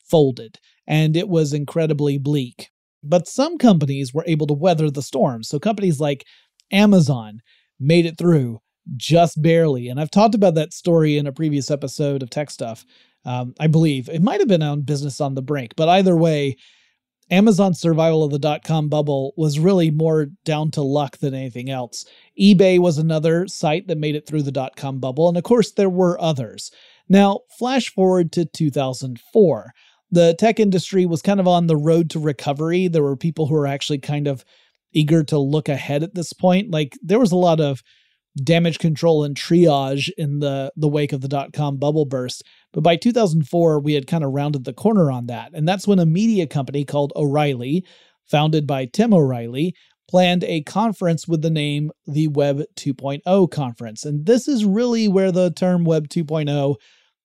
folded, 0.03 0.59
and 0.85 1.15
it 1.15 1.29
was 1.29 1.53
incredibly 1.53 2.17
bleak. 2.17 2.71
But 3.01 3.27
some 3.27 3.57
companies 3.57 4.13
were 4.13 4.25
able 4.27 4.47
to 4.47 4.53
weather 4.53 4.91
the 4.91 5.01
storm. 5.01 5.43
So 5.43 5.57
companies 5.57 6.01
like 6.01 6.25
Amazon 6.73 7.39
made 7.79 8.05
it 8.05 8.17
through 8.17 8.59
just 8.97 9.41
barely. 9.41 9.87
And 9.87 9.99
I've 9.99 10.11
talked 10.11 10.35
about 10.35 10.55
that 10.55 10.73
story 10.73 11.17
in 11.17 11.25
a 11.25 11.31
previous 11.31 11.71
episode 11.71 12.21
of 12.21 12.29
Tech 12.29 12.49
Stuff. 12.51 12.85
Um, 13.23 13.53
I 13.61 13.67
believe 13.67 14.09
it 14.09 14.21
might 14.21 14.41
have 14.41 14.49
been 14.49 14.63
on 14.63 14.81
Business 14.81 15.21
on 15.21 15.35
the 15.35 15.41
Brink, 15.41 15.75
but 15.77 15.87
either 15.87 16.17
way, 16.17 16.57
Amazon's 17.31 17.79
survival 17.79 18.23
of 18.23 18.31
the 18.31 18.37
dot 18.37 18.63
com 18.63 18.89
bubble 18.89 19.33
was 19.37 19.57
really 19.57 19.89
more 19.89 20.27
down 20.43 20.69
to 20.71 20.81
luck 20.81 21.17
than 21.17 21.33
anything 21.33 21.69
else. 21.69 22.05
eBay 22.39 22.77
was 22.77 22.97
another 22.97 23.47
site 23.47 23.87
that 23.87 23.97
made 23.97 24.15
it 24.15 24.27
through 24.27 24.43
the 24.43 24.51
dot 24.51 24.75
com 24.75 24.99
bubble, 24.99 25.29
and 25.29 25.37
of 25.37 25.43
course, 25.43 25.71
there 25.71 25.89
were 25.89 26.19
others. 26.21 26.71
Now, 27.07 27.39
flash 27.57 27.89
forward 27.89 28.31
to 28.33 28.45
2004. 28.45 29.71
The 30.11 30.35
tech 30.37 30.59
industry 30.59 31.05
was 31.05 31.21
kind 31.21 31.39
of 31.39 31.47
on 31.47 31.67
the 31.67 31.77
road 31.77 32.09
to 32.11 32.19
recovery. 32.19 32.89
There 32.89 33.03
were 33.03 33.15
people 33.15 33.47
who 33.47 33.55
were 33.55 33.67
actually 33.67 33.99
kind 33.99 34.27
of 34.27 34.43
eager 34.93 35.23
to 35.23 35.37
look 35.37 35.69
ahead 35.69 36.03
at 36.03 36.15
this 36.15 36.33
point. 36.33 36.69
Like, 36.69 36.97
there 37.01 37.19
was 37.19 37.31
a 37.31 37.37
lot 37.37 37.61
of 37.61 37.81
damage 38.37 38.79
control 38.79 39.23
and 39.23 39.35
triage 39.35 40.09
in 40.17 40.39
the 40.39 40.71
the 40.75 40.87
wake 40.87 41.13
of 41.13 41.21
the 41.21 41.27
dot 41.27 41.53
com 41.53 41.77
bubble 41.77 42.05
burst. 42.05 42.43
But 42.73 42.81
by 42.81 42.95
2004, 42.95 43.79
we 43.79 43.93
had 43.93 44.07
kind 44.07 44.23
of 44.23 44.31
rounded 44.31 44.63
the 44.63 44.73
corner 44.73 45.11
on 45.11 45.27
that, 45.27 45.51
and 45.53 45.67
that's 45.67 45.87
when 45.87 45.99
a 45.99 46.05
media 46.05 46.47
company 46.47 46.85
called 46.85 47.13
O'Reilly, 47.15 47.85
founded 48.29 48.65
by 48.65 48.85
Tim 48.85 49.13
O'Reilly, 49.13 49.73
planned 50.09 50.43
a 50.43 50.61
conference 50.63 51.27
with 51.27 51.41
the 51.41 51.49
name 51.49 51.91
the 52.05 52.27
Web 52.27 52.61
2.0 52.75 53.51
conference. 53.51 54.05
And 54.05 54.25
this 54.25 54.47
is 54.47 54.65
really 54.65 55.07
where 55.07 55.31
the 55.31 55.51
term 55.51 55.83
Web 55.83 56.07
2.0 56.09 56.75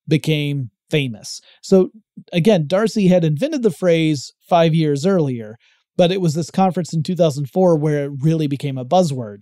became 0.09 0.71
famous. 0.89 1.41
So 1.63 1.91
again, 2.33 2.67
Darcy 2.69 3.09
had 3.09 3.25
invented 3.25 3.63
the 3.63 3.73
phrase 3.73 4.33
5 4.49 4.75
years 4.75 5.05
earlier, 5.05 5.57
but 5.97 6.13
it 6.13 6.21
was 6.21 6.35
this 6.35 6.51
conference 6.51 6.93
in 6.93 7.03
2004 7.03 7.77
where 7.77 8.05
it 8.05 8.13
really 8.21 8.47
became 8.47 8.79
a 8.79 8.85
buzzword. 8.85 9.39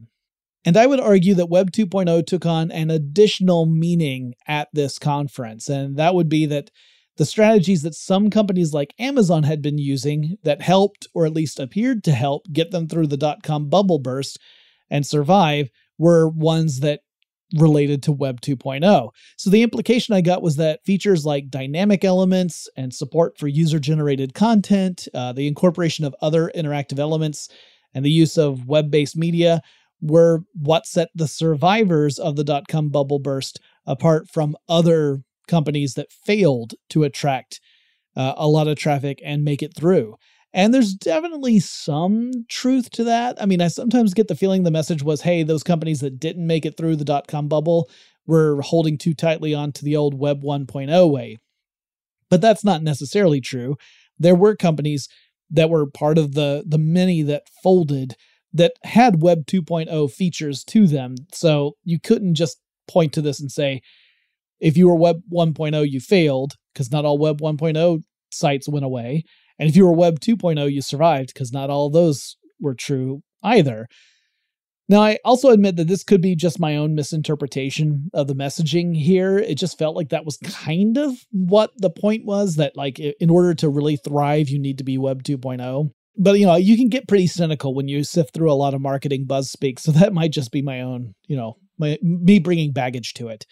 And 0.64 0.77
I 0.77 0.87
would 0.87 1.00
argue 1.00 1.35
that 1.35 1.50
Web 1.50 1.72
2.0 1.72 2.27
took 2.27 2.46
on 2.46 2.70
an 2.70 2.90
additional 2.90 3.66
meaning 3.66 4.35
at 4.48 4.68
this 4.72 4.98
conference, 4.98 5.68
and 5.68 5.96
that 5.96 6.14
would 6.14 6.29
be 6.29 6.46
that 6.46 6.70
the 7.16 7.27
strategies 7.27 7.83
that 7.83 7.94
some 7.94 8.31
companies 8.31 8.72
like 8.72 8.94
Amazon 8.98 9.44
had 9.44 9.62
been 9.62 9.79
using 9.79 10.37
that 10.42 10.62
helped, 10.62 11.07
or 11.14 11.27
at 11.27 11.35
least 11.35 11.61
appeared 11.61 12.03
to 12.05 12.12
help, 12.12 12.46
get 12.53 12.70
them 12.70 12.88
through 12.88 13.07
the 13.07 13.16
dot 13.16 13.42
com 13.42 13.68
bubble 13.68 13.98
burst 13.98 14.38
and 14.90 15.07
survive 15.07 15.68
were 15.98 16.29
ones 16.29 16.81
that 16.81 17.00
related 17.57 18.03
to 18.03 18.12
Web 18.12 18.40
2.0. 18.40 19.11
So 19.37 19.50
the 19.50 19.62
implication 19.62 20.14
I 20.14 20.22
got 20.22 20.42
was 20.42 20.57
that 20.57 20.85
features 20.85 21.24
like 21.24 21.50
dynamic 21.50 22.05
elements 22.05 22.68
and 22.77 22.92
support 22.92 23.38
for 23.38 23.46
user 23.46 23.79
generated 23.79 24.35
content, 24.35 25.07
uh, 25.14 25.33
the 25.33 25.46
incorporation 25.46 26.05
of 26.05 26.16
other 26.20 26.50
interactive 26.57 26.98
elements, 26.98 27.48
and 27.94 28.05
the 28.05 28.11
use 28.11 28.37
of 28.37 28.66
web 28.66 28.90
based 28.90 29.16
media 29.16 29.61
were 30.05 30.45
what 30.53 30.87
set 30.87 31.09
the 31.14 31.27
survivors 31.27 32.19
of 32.19 32.37
the 32.37 32.45
dot 32.45 32.69
com 32.69 32.90
bubble 32.90 33.19
burst 33.19 33.59
apart 33.87 34.29
from 34.31 34.55
other 34.69 35.23
companies 35.49 35.95
that 35.95 36.12
failed 36.12 36.75
to 36.90 37.05
attract 37.05 37.61
uh, 38.17 38.35
a 38.37 38.47
lot 38.47 38.69
of 38.69 38.77
traffic 38.77 39.21
and 39.25 39.45
make 39.45 39.62
it 39.62 39.75
through. 39.75 40.14
And 40.53 40.73
there's 40.73 40.95
definitely 40.95 41.59
some 41.59 42.31
truth 42.49 42.90
to 42.93 43.05
that. 43.05 43.40
I 43.43 43.47
mean, 43.47 43.61
I 43.61 43.69
sometimes 43.69 44.14
get 44.14 44.29
the 44.29 44.37
feeling 44.37 44.62
the 44.62 44.71
message 44.71 45.03
was 45.03 45.23
hey, 45.23 45.43
those 45.43 45.62
companies 45.62 46.01
that 46.01 46.21
didn't 46.21 46.47
make 46.47 46.67
it 46.67 46.77
through 46.77 46.97
the 46.97 47.05
dot 47.05 47.27
com 47.27 47.49
bubble 47.49 47.88
were 48.27 48.61
holding 48.61 48.99
too 48.99 49.14
tightly 49.14 49.55
onto 49.55 49.85
the 49.85 49.97
old 49.97 50.14
Web 50.19 50.43
1.0 50.43 51.11
way. 51.11 51.38
But 52.31 52.40
that's 52.40 52.64
not 52.64 52.83
necessarily 52.83 53.40
true. 53.40 53.77
There 54.19 54.35
were 54.35 54.55
companies 54.55 55.09
that 55.51 55.71
were 55.71 55.87
part 55.87 56.19
of 56.19 56.35
the 56.35 56.62
the 56.67 56.79
many 56.79 57.23
that 57.23 57.49
folded 57.62 58.17
that 58.55 58.73
had 58.85 59.21
Web 59.21 59.47
2.0 59.47 60.11
features 60.12 60.64
to 60.64 60.87
them. 60.87 61.17
So 61.33 61.73
you 61.85 62.01
couldn't 62.01 62.37
just 62.37 62.59
point 62.88 63.12
to 63.14 63.21
this 63.21 63.40
and 63.40 63.51
say, 63.51 63.83
if 64.61 64.77
you 64.77 64.88
were 64.88 64.97
Web 64.97 65.17
1.0, 65.33 65.90
you 65.90 66.01
failed 66.01 66.55
because 66.73 66.90
not 66.90 67.05
all 67.05 67.19
Web 67.19 67.40
1.0 67.40 68.03
sites 68.31 68.69
went 68.69 68.85
away. 68.85 69.25
And 69.59 69.69
if 69.69 69.77
you 69.77 69.85
were 69.85 69.93
Web 69.93 70.21
2.0, 70.21 70.73
you 70.73 70.81
survived 70.81 71.33
because 71.35 71.53
not 71.53 71.71
all 71.71 71.90
those 71.90 72.37
were 72.61 72.75
true 72.75 73.23
either. 73.43 73.87
Now, 74.88 75.01
I 75.01 75.19
also 75.25 75.49
admit 75.49 75.77
that 75.77 75.88
this 75.88 76.05
could 76.05 76.21
be 76.21 76.37
just 76.37 76.61
my 76.61 76.77
own 76.77 76.95
misinterpretation 76.95 78.11
of 78.12 78.27
the 78.27 78.35
messaging 78.35 78.95
here. 78.95 79.38
It 79.38 79.55
just 79.57 79.79
felt 79.79 79.97
like 79.97 80.11
that 80.11 80.27
was 80.27 80.37
kind 80.37 80.99
of 80.99 81.14
what 81.31 81.71
the 81.77 81.88
point 81.88 82.27
was 82.27 82.57
that, 82.57 82.77
like, 82.77 82.99
in 82.99 83.31
order 83.31 83.55
to 83.55 83.71
really 83.71 83.97
thrive, 83.97 84.51
you 84.51 84.59
need 84.59 84.77
to 84.79 84.85
be 84.85 84.99
Web 84.99 85.23
2.0 85.23 85.90
but 86.16 86.38
you 86.38 86.46
know 86.46 86.57
you 86.57 86.77
can 86.77 86.88
get 86.88 87.09
pretty 87.09 87.27
cynical 87.27 87.74
when 87.74 87.88
you 87.88 88.05
sift 88.05 88.35
through 88.35 88.50
a 88.50 88.55
lot 88.55 88.74
of 88.74 88.81
marketing 88.81 89.24
buzz 89.24 89.50
speak 89.50 89.79
so 89.79 89.92
that 89.92 90.12
might 90.12 90.33
just 90.33 90.53
be 90.53 90.62
my 90.62 90.81
own 90.81 91.14
you 91.27 91.37
know 91.37 91.57
my, 91.77 91.98
me 92.03 92.38
bringing 92.38 92.70
baggage 92.70 93.14
to 93.14 93.29
it. 93.29 93.46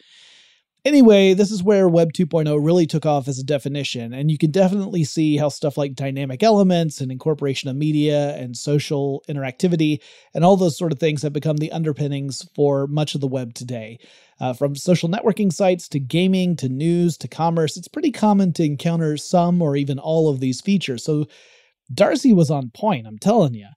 Anyway 0.84 1.32
this 1.32 1.50
is 1.50 1.62
where 1.62 1.88
web 1.88 2.12
2.0 2.12 2.64
really 2.64 2.86
took 2.86 3.06
off 3.06 3.28
as 3.28 3.38
a 3.38 3.44
definition 3.44 4.12
and 4.12 4.30
you 4.30 4.38
can 4.38 4.50
definitely 4.50 5.04
see 5.04 5.36
how 5.36 5.48
stuff 5.48 5.76
like 5.76 5.94
dynamic 5.94 6.42
elements 6.42 7.00
and 7.00 7.12
incorporation 7.12 7.68
of 7.68 7.76
media 7.76 8.36
and 8.36 8.56
social 8.56 9.22
interactivity 9.28 10.00
and 10.34 10.44
all 10.44 10.56
those 10.56 10.76
sort 10.76 10.92
of 10.92 10.98
things 10.98 11.22
have 11.22 11.32
become 11.32 11.56
the 11.58 11.70
underpinnings 11.70 12.48
for 12.54 12.86
much 12.88 13.14
of 13.14 13.20
the 13.20 13.28
web 13.28 13.54
today. 13.54 13.98
Uh, 14.40 14.52
from 14.52 14.74
social 14.74 15.08
networking 15.08 15.52
sites 15.52 15.88
to 15.88 16.00
gaming 16.00 16.56
to 16.56 16.68
news 16.68 17.16
to 17.16 17.28
commerce 17.28 17.76
it's 17.76 17.86
pretty 17.86 18.10
common 18.10 18.52
to 18.52 18.64
encounter 18.64 19.16
some 19.16 19.62
or 19.62 19.76
even 19.76 20.00
all 20.00 20.28
of 20.28 20.40
these 20.40 20.60
features. 20.60 21.04
So 21.04 21.26
Darcy 21.92 22.32
was 22.32 22.50
on 22.50 22.70
point, 22.70 23.06
I'm 23.06 23.18
telling 23.18 23.54
you. 23.54 23.68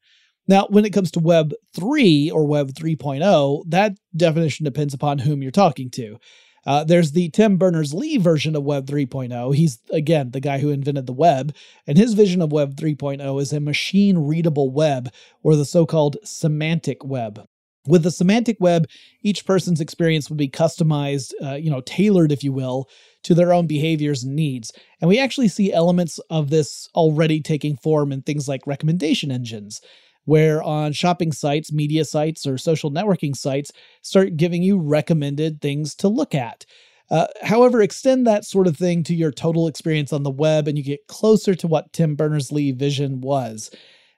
Now, 0.47 0.67
when 0.69 0.85
it 0.85 0.93
comes 0.93 1.11
to 1.11 1.19
Web 1.19 1.53
3 1.75 2.31
or 2.31 2.45
Web 2.45 2.71
3.0, 2.73 3.63
that 3.69 3.97
definition 4.15 4.63
depends 4.63 4.93
upon 4.93 5.19
whom 5.19 5.41
you're 5.41 5.51
talking 5.51 5.89
to. 5.91 6.17
Uh, 6.65 6.83
there's 6.83 7.11
the 7.11 7.29
Tim 7.29 7.57
Berners 7.57 7.93
Lee 7.93 8.17
version 8.17 8.55
of 8.55 8.63
Web 8.63 8.87
3.0. 8.87 9.55
He's, 9.55 9.79
again, 9.91 10.31
the 10.31 10.39
guy 10.39 10.59
who 10.59 10.71
invented 10.71 11.05
the 11.05 11.13
web. 11.13 11.55
And 11.85 11.97
his 11.97 12.13
vision 12.13 12.41
of 12.41 12.51
Web 12.51 12.75
3.0 12.75 13.41
is 13.41 13.53
a 13.53 13.59
machine 13.59 14.17
readable 14.17 14.71
web, 14.71 15.11
or 15.43 15.55
the 15.55 15.65
so 15.65 15.85
called 15.85 16.17
semantic 16.23 17.03
web. 17.03 17.47
With 17.87 18.03
the 18.03 18.11
semantic 18.11 18.57
web, 18.59 18.87
each 19.21 19.45
person's 19.45 19.79
experience 19.79 20.29
would 20.29 20.37
be 20.37 20.49
customized, 20.49 21.33
uh, 21.43 21.55
you 21.55 21.69
know, 21.69 21.81
tailored, 21.81 22.31
if 22.31 22.43
you 22.43 22.51
will, 22.51 22.89
to 23.23 23.35
their 23.35 23.53
own 23.53 23.67
behaviors 23.67 24.23
and 24.23 24.35
needs. 24.35 24.71
And 25.01 25.09
we 25.09 25.19
actually 25.19 25.47
see 25.47 25.71
elements 25.71 26.19
of 26.29 26.49
this 26.49 26.87
already 26.95 27.41
taking 27.41 27.77
form 27.77 28.11
in 28.11 28.21
things 28.21 28.47
like 28.47 28.65
recommendation 28.65 29.31
engines, 29.31 29.81
where 30.25 30.63
on 30.63 30.93
shopping 30.93 31.31
sites, 31.31 31.71
media 31.71 32.05
sites, 32.05 32.47
or 32.47 32.57
social 32.57 32.91
networking 32.91 33.35
sites 33.35 33.71
start 34.01 34.37
giving 34.37 34.63
you 34.63 34.79
recommended 34.79 35.61
things 35.61 35.93
to 35.95 36.07
look 36.07 36.33
at. 36.33 36.65
Uh, 37.11 37.27
however, 37.43 37.81
extend 37.81 38.25
that 38.25 38.45
sort 38.45 38.65
of 38.65 38.75
thing 38.75 39.03
to 39.03 39.13
your 39.13 39.31
total 39.31 39.67
experience 39.67 40.11
on 40.11 40.23
the 40.23 40.31
web, 40.31 40.67
and 40.67 40.75
you 40.77 40.83
get 40.83 41.07
closer 41.07 41.53
to 41.53 41.67
what 41.67 41.93
Tim 41.93 42.15
Berners 42.15 42.51
Lee 42.51 42.71
vision 42.71 43.21
was. 43.21 43.69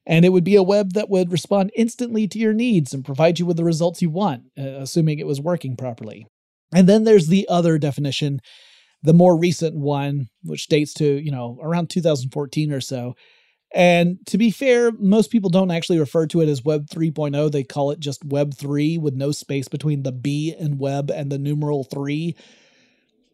And 0.07 0.23
it 0.23 0.29
would 0.29 0.45
be 0.45 0.55
a 0.55 0.63
web 0.63 0.93
that 0.93 1.09
would 1.09 1.31
respond 1.31 1.71
instantly 1.75 2.27
to 2.29 2.39
your 2.39 2.53
needs 2.53 2.93
and 2.93 3.03
provide 3.03 3.39
you 3.39 3.45
with 3.45 3.57
the 3.57 3.65
results 3.65 4.01
you 4.01 4.09
want, 4.09 4.43
uh, 4.57 4.63
assuming 4.63 5.19
it 5.19 5.27
was 5.27 5.41
working 5.41 5.75
properly. 5.75 6.25
And 6.73 6.87
then 6.87 7.03
there's 7.03 7.27
the 7.27 7.47
other 7.49 7.77
definition 7.77 8.39
the 9.03 9.13
more 9.13 9.37
recent 9.37 9.75
one, 9.75 10.27
which 10.43 10.67
dates 10.67 10.93
to, 10.95 11.05
you 11.05 11.31
know, 11.31 11.59
around 11.61 11.89
2014 11.89 12.71
or 12.71 12.81
so. 12.81 13.13
And 13.75 14.17
to 14.27 14.37
be 14.37 14.49
fair, 14.49 14.91
most 14.91 15.29
people 15.29 15.49
don't 15.49 15.71
actually 15.71 15.99
refer 15.99 16.25
to 16.27 16.41
it 16.41 16.49
as 16.49 16.63
Web 16.63 16.87
3.0. 16.87 17.51
They 17.51 17.63
call 17.63 17.91
it 17.91 17.99
just 17.99 18.23
Web 18.25 18.53
3 18.53 18.97
with 18.97 19.13
no 19.13 19.31
space 19.31 19.67
between 19.67 20.03
the 20.03 20.11
B 20.11 20.55
and 20.57 20.79
web 20.79 21.11
and 21.11 21.31
the 21.31 21.37
numeral 21.37 21.83
3. 21.83 22.35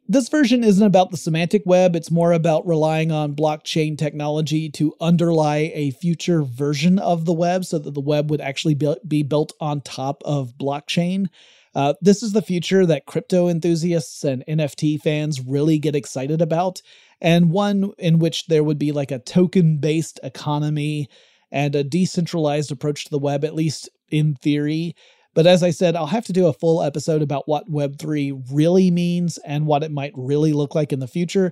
This 0.08 0.28
version 0.28 0.66
isn't 0.66 0.86
about 0.86 1.12
the 1.12 1.18
semantic 1.18 1.64
web, 1.66 1.96
it's 1.96 2.12
more 2.12 2.34
about 2.34 2.68
relying 2.68 3.12
on 3.12 3.36
blockchain 3.36 3.98
technology 3.98 4.70
to 4.72 4.94
underlie 5.00 5.72
a 5.74 5.92
future 5.92 6.44
version 6.44 7.00
of 7.00 7.24
the 7.24 7.32
web 7.34 7.64
so 7.64 7.80
that 7.80 7.94
the 7.94 8.02
web 8.02 8.30
would 8.30 8.42
actually 8.42 8.78
be 9.08 9.24
built 9.24 9.54
on 9.62 9.80
top 9.80 10.22
of 10.26 10.58
blockchain. 10.58 11.28
Uh, 11.74 11.94
this 12.02 12.22
is 12.22 12.34
the 12.34 12.42
future 12.42 12.86
that 12.86 13.06
crypto 13.06 13.48
enthusiasts 13.48 14.26
and 14.26 14.44
NFT 14.46 15.02
fans 15.02 15.40
really 15.40 15.80
get 15.80 15.96
excited 15.96 16.42
about, 16.42 16.82
and 17.22 17.52
one 17.52 17.92
in 17.98 18.20
which 18.20 18.48
there 18.48 18.64
would 18.64 18.78
be 18.78 18.92
like 18.92 19.12
a 19.12 19.20
token 19.20 19.78
based 19.78 20.20
economy 20.22 21.08
and 21.50 21.76
a 21.76 21.84
decentralized 21.84 22.72
approach 22.72 23.06
to 23.06 23.12
the 23.12 23.20
web, 23.20 23.46
at 23.46 23.56
least 23.56 23.90
in 24.10 24.36
theory. 24.36 24.96
But 25.34 25.48
as 25.48 25.64
I 25.64 25.72
said, 25.72 25.96
I'll 25.96 26.08
have 26.08 26.26
to 26.26 26.34
do 26.34 26.48
a 26.48 26.54
full 26.54 26.82
episode 26.82 27.22
about 27.22 27.48
what 27.48 27.72
Web3 27.72 28.44
really 28.52 28.92
means 28.92 29.40
and 29.40 29.66
what 29.66 29.84
it 29.84 29.92
might 29.92 30.14
really 30.16 30.54
look 30.54 30.76
like 30.76 30.94
in 30.94 31.00
the 31.00 31.08
future. 31.08 31.52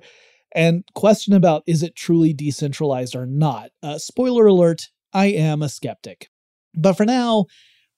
And 0.54 0.84
question 0.94 1.34
about 1.34 1.64
is 1.66 1.82
it 1.82 1.96
truly 1.96 2.34
decentralized 2.34 3.16
or 3.16 3.26
not? 3.26 3.72
Uh, 3.82 3.98
spoiler 3.98 4.46
alert, 4.46 4.90
I 5.14 5.28
am 5.28 5.62
a 5.62 5.70
skeptic. 5.70 6.30
But 6.76 6.94
for 6.94 7.06
now, 7.06 7.46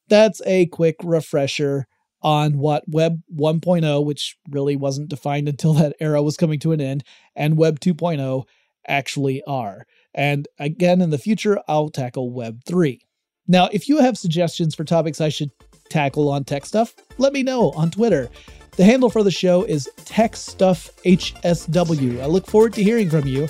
that's 0.08 0.42
a 0.46 0.68
quick 0.68 0.96
refresher 1.04 1.88
on 2.22 2.58
what 2.58 2.84
Web 2.88 3.22
1.0, 3.36 4.06
which 4.06 4.38
really 4.50 4.76
wasn't 4.76 5.10
defined 5.10 5.50
until 5.50 5.74
that 5.74 5.96
era 6.00 6.22
was 6.24 6.38
coming 6.38 6.60
to 6.60 6.72
an 6.72 6.82
end, 6.82 7.04
and 7.36 7.58
Web 7.58 7.80
2.0 7.80 8.46
actually 8.88 9.44
are. 9.44 9.86
And 10.14 10.48
again, 10.60 11.02
in 11.02 11.10
the 11.10 11.18
future, 11.18 11.60
I'll 11.68 11.90
tackle 11.90 12.32
Web 12.32 12.62
3. 12.66 13.02
Now, 13.48 13.68
if 13.72 13.90
you 13.90 13.98
have 13.98 14.18
suggestions 14.18 14.74
for 14.74 14.84
topics 14.84 15.20
I 15.20 15.30
should 15.30 15.52
tackle 15.94 16.28
on 16.30 16.44
tech 16.44 16.66
stuff, 16.66 16.96
let 17.20 17.32
me 17.32 17.44
know 17.44 17.70
on 17.72 17.92
Twitter. 17.92 18.30
The 18.76 18.84
handle 18.84 19.12
for 19.12 19.22
the 19.22 19.30
show 19.30 19.64
is 19.64 19.88
TechStuffHSW. 20.02 22.22
I 22.22 22.26
look 22.26 22.48
forward 22.48 22.74
to 22.74 22.84
hearing 22.84 23.12
from 23.12 23.28
you, 23.28 23.48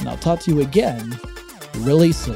and 0.00 0.08
I'll 0.08 0.18
talk 0.18 0.40
to 0.40 0.50
you 0.50 0.60
again 0.60 1.16
really 1.76 2.10
soon. 2.10 2.34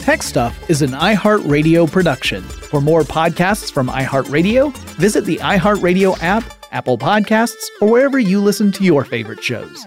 Tech 0.00 0.22
Stuff 0.22 0.68
is 0.68 0.82
an 0.82 0.90
iHeartRadio 0.90 1.90
production. 1.90 2.42
For 2.42 2.80
more 2.80 3.02
podcasts 3.02 3.72
from 3.72 3.88
iHeartRadio, 3.88 4.76
visit 4.96 5.24
the 5.24 5.38
iHeartRadio 5.38 6.22
app, 6.22 6.44
Apple 6.72 6.98
Podcasts, 6.98 7.64
or 7.80 7.88
wherever 7.88 8.18
you 8.18 8.40
listen 8.40 8.72
to 8.72 8.84
your 8.84 9.04
favorite 9.04 9.42
shows. 9.42 9.86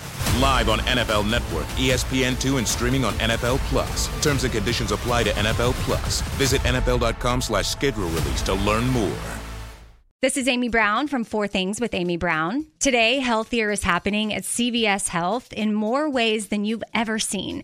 Live 0.39 0.69
on 0.69 0.79
NFL 0.79 1.29
Network, 1.29 1.65
ESPN2, 1.77 2.57
and 2.57 2.67
streaming 2.67 3.05
on 3.05 3.13
NFL 3.15 3.57
Plus. 3.69 4.07
Terms 4.21 4.43
and 4.43 4.53
conditions 4.53 4.91
apply 4.91 5.23
to 5.23 5.31
NFL 5.31 5.73
Plus. 5.85 6.21
Visit 6.37 6.61
NFL.com 6.61 7.41
slash 7.41 7.67
schedule 7.67 8.09
release 8.09 8.41
to 8.43 8.53
learn 8.53 8.87
more. 8.87 9.17
This 10.21 10.37
is 10.37 10.47
Amy 10.47 10.69
Brown 10.69 11.07
from 11.07 11.23
Four 11.23 11.47
Things 11.47 11.81
with 11.81 11.95
Amy 11.95 12.15
Brown. 12.15 12.67
Today, 12.79 13.17
healthier 13.17 13.71
is 13.71 13.83
happening 13.83 14.31
at 14.31 14.43
CVS 14.43 15.07
Health 15.07 15.51
in 15.51 15.73
more 15.73 16.07
ways 16.11 16.49
than 16.49 16.63
you've 16.63 16.83
ever 16.93 17.17
seen. 17.17 17.63